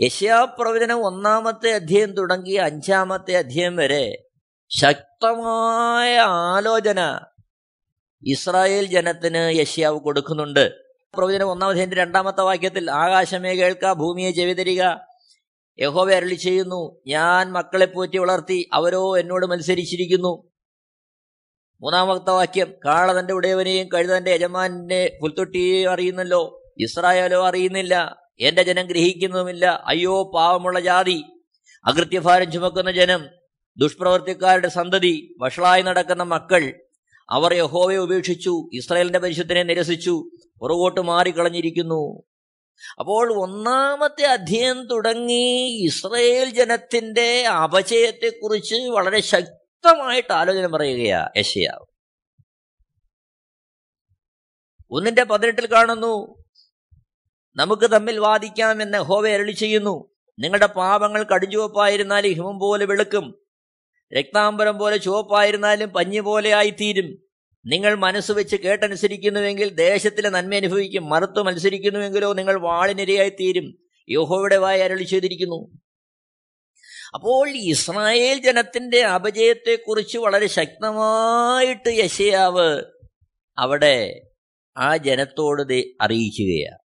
യശയാപ്രവചനം 0.00 1.06
ഒന്നാമത്തെ 1.06 1.70
അധ്യയം 1.70 2.12
തുടങ്ങി 2.12 2.52
അഞ്ചാമത്തെ 2.52 3.36
അധ്യയം 3.36 3.76
വരെ 3.76 4.24
ശക്തമായ 4.70 6.18
ആലോചന 6.18 7.20
ഇസ്രായേൽ 8.26 8.86
ജനത്തിന് 8.86 9.58
യശ്യാവ് 9.58 10.00
കൊടുക്കുന്നുണ്ട്. 10.00 10.72
പ്രവചനം 11.16 11.50
ഒന്നാമത്തെ 11.50 11.88
രണ്ടാമത്തെ 11.94 12.40
വാക്യത്തിൽ 12.40 12.90
ആകാശമേ 12.90 13.54
കേൾക്ക 13.54 13.92
ഭൂമിയെ 13.92 14.30
ചെവിതരിക 14.30 14.82
യഹോവ 15.80 16.12
അരളി 16.12 16.34
ചെയ്യുന്നു 16.34 17.02
ഞാൻ 17.06 17.52
മക്കളെ 17.52 17.86
പോറ്റി 17.86 18.18
വളർത്തി 18.18 18.68
അവരോ 18.72 19.18
എന്നോട് 19.18 19.46
മത്സരിച്ചിരിക്കുന്നു. 19.46 20.52
മൂന്നാമത്തെ 21.80 22.30
വാക്യം 22.30 22.74
കാള 22.84 23.20
തന്റെ 23.20 23.32
ഉടയവനെയും 23.32 23.88
കഴുതന്റെ 23.94 24.30
യജമാനെ 24.30 25.10
പുൽത്തൊട്ടിയെയും 25.22 25.90
അറിയുന്നല്ലോ 25.90 26.62
ഇസ്രായേലോ 26.78 27.46
അറിയുന്നില്ല. 27.46 28.21
എന്റെ 28.42 28.62
ജനം 28.62 28.86
ഗ്രഹിക്കുന്നതുമില്ല 28.86 29.66
അയ്യോ 29.66 30.30
പാവമുള്ള 30.34 30.80
ജാതി. 30.80 31.24
അകൃത്യഭാരം 31.86 32.52
ചുമക്കുന്ന 32.52 32.90
ജനം 32.90 33.28
ദുഷ്പ്രവർത്തിക്കാരുടെ 33.76 34.68
സന്തതി 34.68 35.34
വഷളായി 35.40 35.82
നടക്കുന്ന 35.82 36.22
മക്കൾ 36.22 36.62
അവർ 37.30 37.54
യഹോവയെ 37.54 37.96
ഉപേക്ഷിച്ചു 37.96 38.70
ഇസ്രായേലിന്റെ 38.74 39.18
പരിശുദ്ധനെ 39.18 39.62
നിരസിച്ചു 39.62 40.30
പുറകോട്ട് 40.60 41.00
മാറിക്കളഞ്ഞിരിക്കുന്നു. 41.00 42.22
അപ്പോൾ 42.98 43.32
ഒന്നാമത്തെ 43.42 44.24
അധ്യയം 44.26 44.86
തുടങ്ങി 44.86 45.44
ഇസ്രയേൽ 45.86 46.50
ജനത്തിന്റെ 46.50 47.46
അപചയത്തെക്കുറിച്ച് 47.46 48.74
വളരെ 48.74 49.20
ശക്തമായിട്ട് 49.20 50.32
ആലോചന 50.32 50.66
പറയുകയാ 50.76 51.28
യശയാവ് 51.36 51.86
ഒന്നിന്റെ 54.90 55.24
പതിനെട്ടിൽ 55.24 55.66
കാണുന്നു 55.72 56.41
നമുക്ക് 57.56 57.90
തമ്മിൽ 57.90 58.18
വാദിക്കാമെന്ന് 58.18 58.98
ഹോവ 58.98 59.28
അരളി 59.28 59.52
ചെയ്യുന്നു. 59.52 60.10
നിങ്ങളുടെ 60.38 60.66
പാപങ്ങൾ 60.66 61.22
കടുചുവപ്പായിരുന്നാലും 61.22 62.32
ഹിമം 62.32 62.58
പോലെ 62.58 62.84
വെളുക്കും. 62.84 63.38
രക്താംബരം 64.18 64.78
പോലെ 64.78 64.96
ചുവപ്പായിരുന്നാലും 64.96 65.90
പഞ്ഞി 65.90 66.20
പോലെ 66.20 66.54
ആയിത്തീരും. 66.54 67.18
നിങ്ങൾ 67.66 67.94
മനസ്സ് 67.94 68.32
വെച്ച് 68.32 68.56
കേട്ടനുസരിക്കുന്നുവെങ്കിൽ 68.56 69.68
ദേശത്തിലെ 69.68 70.30
നന്മ 70.30 70.54
അനുഭവിക്കും. 70.54 71.08
മറുത്തു 71.08 71.40
മത്സരിക്കുന്നുവെങ്കിലോ 71.40 72.32
നിങ്ങൾ 72.32 72.60
വാളിനിരയായിത്തീരും. 72.60 73.78
യോഹോയുടെ 74.08 74.56
വായ 74.56 74.82
അരളി 74.82 75.02
ചെയ്തിരിക്കുന്നു. 75.02 75.78
അപ്പോൾ 77.14 77.48
ഇസ്രായേൽ 77.50 78.40
ജനത്തിന്റെ 78.42 79.02
അപജയത്തെക്കുറിച്ച് 79.02 80.18
വളരെ 80.18 80.46
ശക്തമായിട്ട് 80.46 81.88
യശയാവ് 81.88 82.82
അവിടെ 83.58 84.22
ആ 84.76 84.96
ജനത്തോട് 84.96 85.84
അറിയിക്കുകയാണ്. 86.00 86.81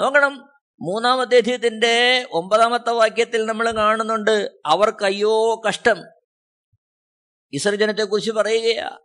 നോക്കണം. 0.00 0.48
മൂന്നാമത്തെ 0.80 1.36
അധ്യയത്തിന്റെ 1.36 2.26
ഒമ്പതാമത്തെ 2.32 2.90
വാക്യത്തിൽ 2.90 3.46
നമ്മൾ 3.46 3.70
കാണുന്നുണ്ട് 3.70 4.50
അവർക്കയ്യോ 4.66 5.62
കഷ്ടം. 5.68 5.98
വിസർജനത്തെക്കുറിച്ച് 7.52 8.30
ജനത്തെക്കുറിച്ച് 8.30 8.30
പറയുകയാ. 8.30 8.98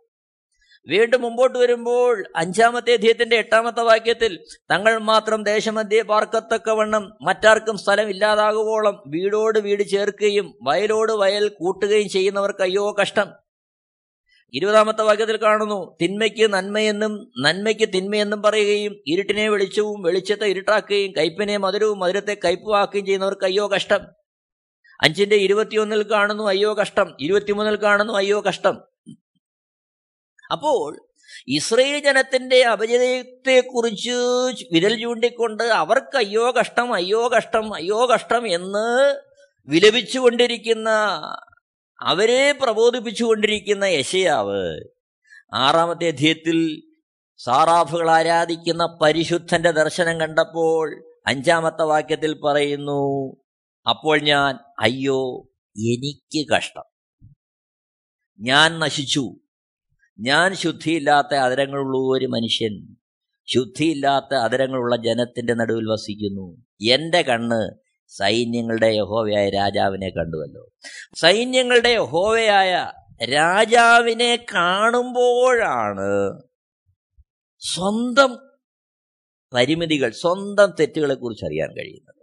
വീണ്ടും 0.88 1.22
മുമ്പോട്ട് 1.22 1.58
വരുമ്പോൾ 1.58 2.24
അഞ്ചാമത്തെ 2.36 2.92
അധ്യയത്തിന്റെ 2.92 3.36
എട്ടാമത്തെ 3.36 3.80
വാക്യത്തിൽ 3.80 4.44
തങ്ങൾ 4.70 4.98
മാത്രം 4.98 5.42
ദേശമധ്യേ 5.42 6.02
പാർക്കത്തക്കവണ്ണം 6.02 7.18
മറ്റാർക്കും 7.22 7.78
സ്ഥലം 7.78 8.10
ഇല്ലാതാകുവോളം 8.10 9.02
വീടോട് 9.06 9.58
വീട് 9.58 9.82
ചേർക്കുകയും 9.82 10.58
വയലോട് 10.62 11.12
വയൽ 11.12 11.48
കൂട്ടുകയും 11.48 12.08
ചെയ്യുന്നവർക്ക് 12.08 12.62
അയ്യോ 12.62 12.96
കഷ്ടം. 13.00 13.43
ഇരുപതാമത്തെ 14.54 15.02
വാക്യത്തിൽ 15.02 15.36
കാണുന്നു 15.36 15.96
തിന്മയ്ക്ക് 16.02 16.52
നന്മയെന്നും 16.52 17.32
നന്മയ്ക്ക് 17.38 17.88
തിന്മയെന്നും 17.88 18.42
പറയുകയും 18.42 19.02
ഇരുട്ടിനെ 19.06 19.48
വെളിച്ചവും 19.48 20.02
വെളിച്ചത്തെ 20.02 20.46
ഇരുട്ടാക്കുകയും 20.46 21.12
കയ്പിനെ 21.18 21.56
മധുരവും 21.56 21.98
മധുരത്തെ 21.98 22.36
കയ്പുവാക്കുകയും 22.44 23.06
ചെയ്യുന്നവർക്ക് 23.06 23.44
അയ്യോ 23.44 23.68
കഷ്ടം. 23.68 24.02
അഞ്ചിന്റെ 25.02 25.36
ഇരുപത്തിയൊന്നിൽ 25.36 26.02
കാണുന്നു 26.02 26.44
അയ്യോ 26.44 26.74
കഷ്ടം. 26.74 27.16
ഇരുപത്തിമൂന്നിൽ 27.20 27.76
കാണുന്നു 27.76 28.12
അയ്യോ 28.12 28.40
കഷ്ടം. 28.40 28.76
അപ്പോൾ 30.52 31.00
ഇസ്രയേൽ 31.48 31.98
ജനത്തിന്റെ 31.98 32.62
അപജയത്തെക്കുറിച്ച് 32.64 34.16
വിരൽ 34.72 35.00
ചൂണ്ടിക്കൊണ്ട് 35.00 35.62
അവർക്ക് 35.62 36.16
അയ്യോ 36.16 36.50
കഷ്ടം 36.50 36.94
അയ്യോ 36.94 37.28
കഷ്ടം 37.28 37.74
അയ്യോ 37.74 38.06
കഷ്ടം 38.06 38.48
എന്ന് 38.48 38.86
വിലപിച്ചുകൊണ്ടിരിക്കുന്ന 39.68 40.88
അവരെ 42.00 42.52
പ്രബോധിപ്പിച്ചുകൊണ്ടിരിക്കുന്ന 42.52 43.84
യശയാവ് 43.84 44.84
ആറാമത്തെ 45.54 46.08
അധ്യയത്തിൽ 46.08 46.82
സാറാഫുകൾ 47.36 48.10
ആരാധിക്കുന്ന 48.10 48.98
പരിശുദ്ധന്റെ 49.02 49.70
ദർശനം 49.70 50.20
കണ്ടപ്പോൾ 50.20 51.04
അഞ്ചാമത്തെ 51.26 51.82
വാക്യത്തിൽ 51.82 52.40
പറയുന്നു 52.40 53.36
അപ്പോൾ 53.88 54.20
ഞാൻ 54.20 54.58
അയ്യോ 54.80 55.48
എനിക്ക് 55.76 56.48
കഷ്ടം. 56.48 56.82
ഞാൻ 58.40 58.78
നശിച്ചു. 58.78 59.36
ഞാൻ 60.20 60.54
ശുദ്ധിയില്ലാത്ത 60.54 61.34
അതിരങ്ങളുള്ള 61.34 62.18
ഒരു 62.18 62.26
മനുഷ്യൻ. 62.26 62.96
ശുദ്ധിയില്ലാത്ത 63.46 64.34
അതിരങ്ങളുള്ള 64.34 64.96
ജനത്തിന്റെ 64.96 65.54
നടുവിൽ 65.54 65.84
വസിക്കുന്നു. 65.84 66.62
എന്റെ 66.90 67.22
കണ്ണ് 67.22 67.83
സൈന്യങ്ങളുടെ 68.08 68.86
യഹോവയായ 68.86 69.50
രാജാവിനെ 69.50 70.08
കണ്ടുവല്ലോ. 70.08 70.70
സൈന്യങ്ങളുടെ 71.16 71.88
യഹോവയായ 71.88 72.92
രാജാവിനെ 73.24 74.46
കാണുമ്പോഴാണ് 74.54 76.40
സ്വന്തം 77.62 78.38
പരിമിതികൾ 79.54 80.10
സ്വന്തം 80.10 80.74
തെറ്റുകളെ 80.80 81.14
കുറിച്ച് 81.14 81.44
അറിയാൻ 81.44 81.70
കഴിയുന്നത്. 81.70 82.14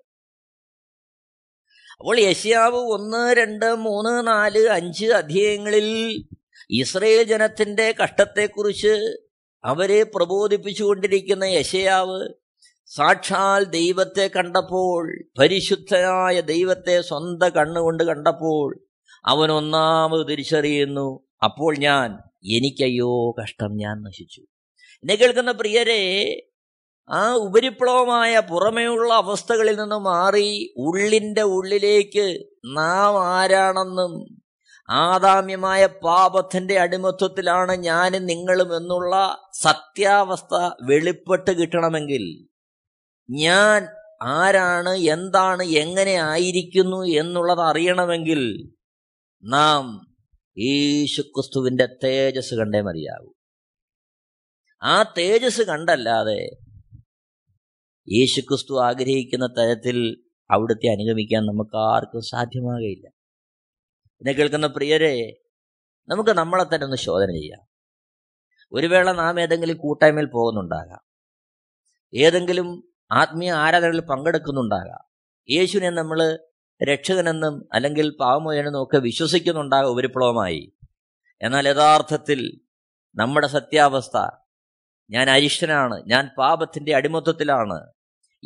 അപ്പോൾ 2.00 2.20
യശ്യാവ് 2.20 2.76
ഒന്ന് 2.76 3.36
രണ്ട് 3.38 3.76
മൂന്ന് 3.76 4.28
നാല് 4.28 4.70
അഞ്ച് 4.70 5.06
അധ്യായങ്ങളിൽ 5.06 5.88
ഇസ്രയേൽ 6.70 7.24
ജനത്തിന്റെ 7.24 7.96
കഷ്ടത്തെക്കുറിച്ച് 8.04 9.22
അവരെ 9.64 10.04
പ്രബോധിപ്പിച്ചുകൊണ്ടിരിക്കുന്ന 10.04 11.44
യശയാവ് 11.44 12.41
സാക്ഷാൽ 12.92 13.64
ദൈവത്തെ 13.64 14.30
കണ്ടപ്പോൾ 14.36 15.04
പരിശുദ്ധനായ 15.40 16.42
ദൈവത്തെ 16.42 17.02
സ്വന്തം 17.02 17.52
കണ്ണുകൊണ്ട് 17.56 18.04
കണ്ടപ്പോൾ 18.04 18.80
അവൻ 19.26 19.52
ഒന്നാമത് 19.52 20.28
തിരിച്ചറിയുന്നു 20.28 21.08
അപ്പോൾ 21.44 21.78
ഞാൻ 21.78 22.18
എനിക്കയ്യോ 22.46 23.32
കഷ്ടം 23.42 23.78
ഞാൻ 23.78 24.02
നശിച്ചു. 24.02 24.42
എന്നെ 25.04 25.16
കേൾക്കുന്ന 25.16 25.52
പ്രിയരെ 25.52 26.02
ആ 27.10 27.34
ഉപരിപ്ലവമായ 27.36 28.40
പുറമേയുള്ള 28.40 29.14
അവസ്ഥകളിൽ 29.14 29.76
നിന്ന് 29.80 29.96
മാറി 29.96 30.74
ഉള്ളിന്റെ 30.78 31.42
ഉള്ളിലേക്ക് 31.42 32.26
നാം 32.66 33.24
ആരാണെന്നും 33.26 34.14
ആദാമ്യമായ 34.90 35.86
പാപത്തിന്റെ 35.86 36.80
അടിമത്വത്തിലാണ് 36.80 37.76
ഞാനും 37.76 38.26
നിങ്ങളും 38.26 38.78
എന്നുള്ള 38.78 39.40
സത്യാവസ്ഥ 39.54 40.56
വെളിപ്പെട്ട് 40.82 41.52
കിട്ടണമെങ്കിൽ 41.52 42.51
ഞാൻ 43.32 43.88
ആരാണ് 44.22 44.90
എന്താണ് 44.90 45.64
എങ്ങനെ 45.64 46.12
ആയിരിക്കുന്നു 46.12 47.06
എന്നുള്ളത് 47.06 47.60
അറിയണമെങ്കിൽ 47.60 48.72
നാം 49.44 50.16
യേശുക്രിസ്തുവിന്റെ 50.58 51.86
തേജസ് 52.04 52.54
കണ്ടേ 52.54 52.82
മതിയാകൂ. 52.82 53.34
ആ 54.84 55.04
തേജസ് 55.04 55.62
കണ്ടല്ലാതെ 55.62 56.58
യേശുക്രിസ്തു 58.10 58.82
ആഗ്രഹിക്കുന്ന 58.84 59.48
തരത്തിൽ 59.48 60.24
അവിടുത്തെ 60.52 60.88
അനുഗമിക്കാൻ 60.92 61.46
നമുക്ക് 61.46 61.78
ആർക്കും 61.78 62.22
സാധ്യമാകയില്ല. 62.22 63.08
എന്നെ 64.12 64.32
കേൾക്കുന്ന 64.32 64.68
പ്രിയരെ 64.68 65.38
നമുക്ക് 66.08 66.30
നമ്മളെ 66.30 66.64
തന്നെ 66.64 66.86
ഒന്ന് 66.86 66.98
ശോധന 66.98 67.28
ചെയ്യാം. 67.28 67.68
ഒരു 68.72 68.88
വേള 68.88 69.12
നാം 69.12 69.42
ഏതെങ്കിലും 69.42 69.78
കൂട്ടായ്മയിൽ 69.78 70.26
പോകുന്നുണ്ടാകാം. 70.26 71.00
ഏതെങ്കിലും 72.14 72.91
ആത്മീയ 73.12 73.52
ആരാധനകളിൽ 73.52 74.02
പങ്കെടുക്കുന്നുണ്ടാകാം. 74.02 75.04
യേശുവിനെ 75.52 75.90
നമ്മൾ 75.90 76.40
രക്ഷകനെന്നും 76.92 77.70
അല്ലെങ്കിൽ 77.74 78.16
പാവമോചനെന്നും 78.20 78.84
ഒക്കെ 78.84 78.98
വിശ്വസിക്കുന്നുണ്ടാകാം 78.98 79.92
ഉപരിപ്ലവമായി. 79.92 80.74
എന്നാൽ 81.42 81.68
യഥാർത്ഥത്തിൽ 81.68 82.62
നമ്മുടെ 83.16 83.48
സത്യാവസ്ഥ 83.48 84.18
ഞാൻ 85.10 85.30
അരിഷ്ടനാണ് 85.30 86.04
ഞാൻ 86.08 86.30
പാപത്തിന്റെ 86.38 86.96
അടിമത്വത്തിലാണ് 86.96 87.78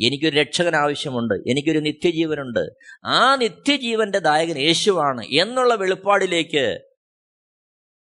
എനിക്കൊരു 0.06 0.36
രക്ഷകൻ 0.36 0.76
ആവശ്യമുണ്ട് 0.76 1.34
എനിക്കൊരു 1.34 1.78
നിത്യജീവനുണ്ട് 1.78 2.64
ആ 3.06 3.36
നിത്യജീവന്റെ 3.36 4.18
ദായകൻ 4.18 4.58
യേശുവാണ് 4.58 5.24
എന്നുള്ള 5.24 5.74
വെളിപ്പാടിലേക്ക് 5.74 6.78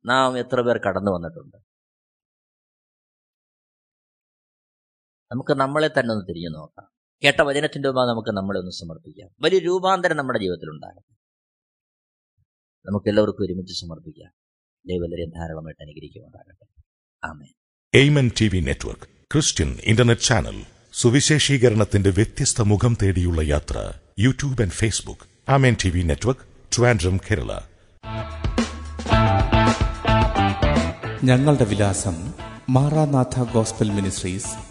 നാം 0.05 0.37
എത്ര 0.37 0.61
പേർ 0.61 0.77
കടന്നു 0.77 1.11
വന്നിട്ടുണ്ട്. 1.11 1.70
നമുക്ക് 5.31 5.53
നമ്മളെ 5.53 5.87
തന്നെ 5.87 6.13
ഒന്ന് 6.13 6.25
തിരിഞ്ഞു 6.27 6.49
നോക്കാം. 6.49 6.87
കേട്ട 7.23 7.41
വചനത്തിന്റെ 7.41 7.89
മുമ്പ് 7.89 8.09
നമുക്ക് 8.09 8.29
നമ്മളെ 8.29 8.59
ഒന്ന് 8.59 8.71
സമർപ്പിക്കാം. 8.71 9.29
വലിയ 9.41 9.59
രൂപാന്തരം 9.59 10.17
നമ്മുടെ 10.17 10.39
ജീവിതത്തിൽ 10.39 10.69
ഉണ്ടാകട്ടെ 10.69 11.15
നമുക്ക് 12.85 13.09
എല്ലാവർക്കും 13.09 13.45
ഒരുമിച്ച് 13.45 13.73
സമർപ്പിക്കാം. 13.81 14.31
ദൈവലരെ 14.85 15.25
ധാരാളമായിട്ട് 15.25 15.83
അനുഗ്രഹിക്കുമാറാകട്ടെ. 15.83 16.65
ആമേ 17.27 17.47
Amen 17.93 18.31
T 18.41 18.47
V 18.47 18.59
network 18.59 19.03
Christian 19.33 19.77
internet 19.83 20.21
channel 20.21 20.63
സുവിശേഷീകരണത്തിന്റെ 20.93 22.09
വ്യത്യസ്ത 22.09 22.61
മുഖം 22.61 22.97
തേടിയുള്ള 23.03 23.41
യാത്ര 23.41 23.93
YouTube 24.19 24.61
and 24.61 24.71
Facebook. 24.71 25.51
Amen 25.51 25.75
T 25.85 25.89
V 25.89 26.01
network 26.01 26.41
Trivandrum 26.77 27.17
Kerala. 27.17 27.59
ഞങ്ങളുടെ 31.23 31.65
വിലാസം 31.65 32.33
Maranatha 32.69 33.53
gospel 33.53 33.89
ministries 33.89 34.70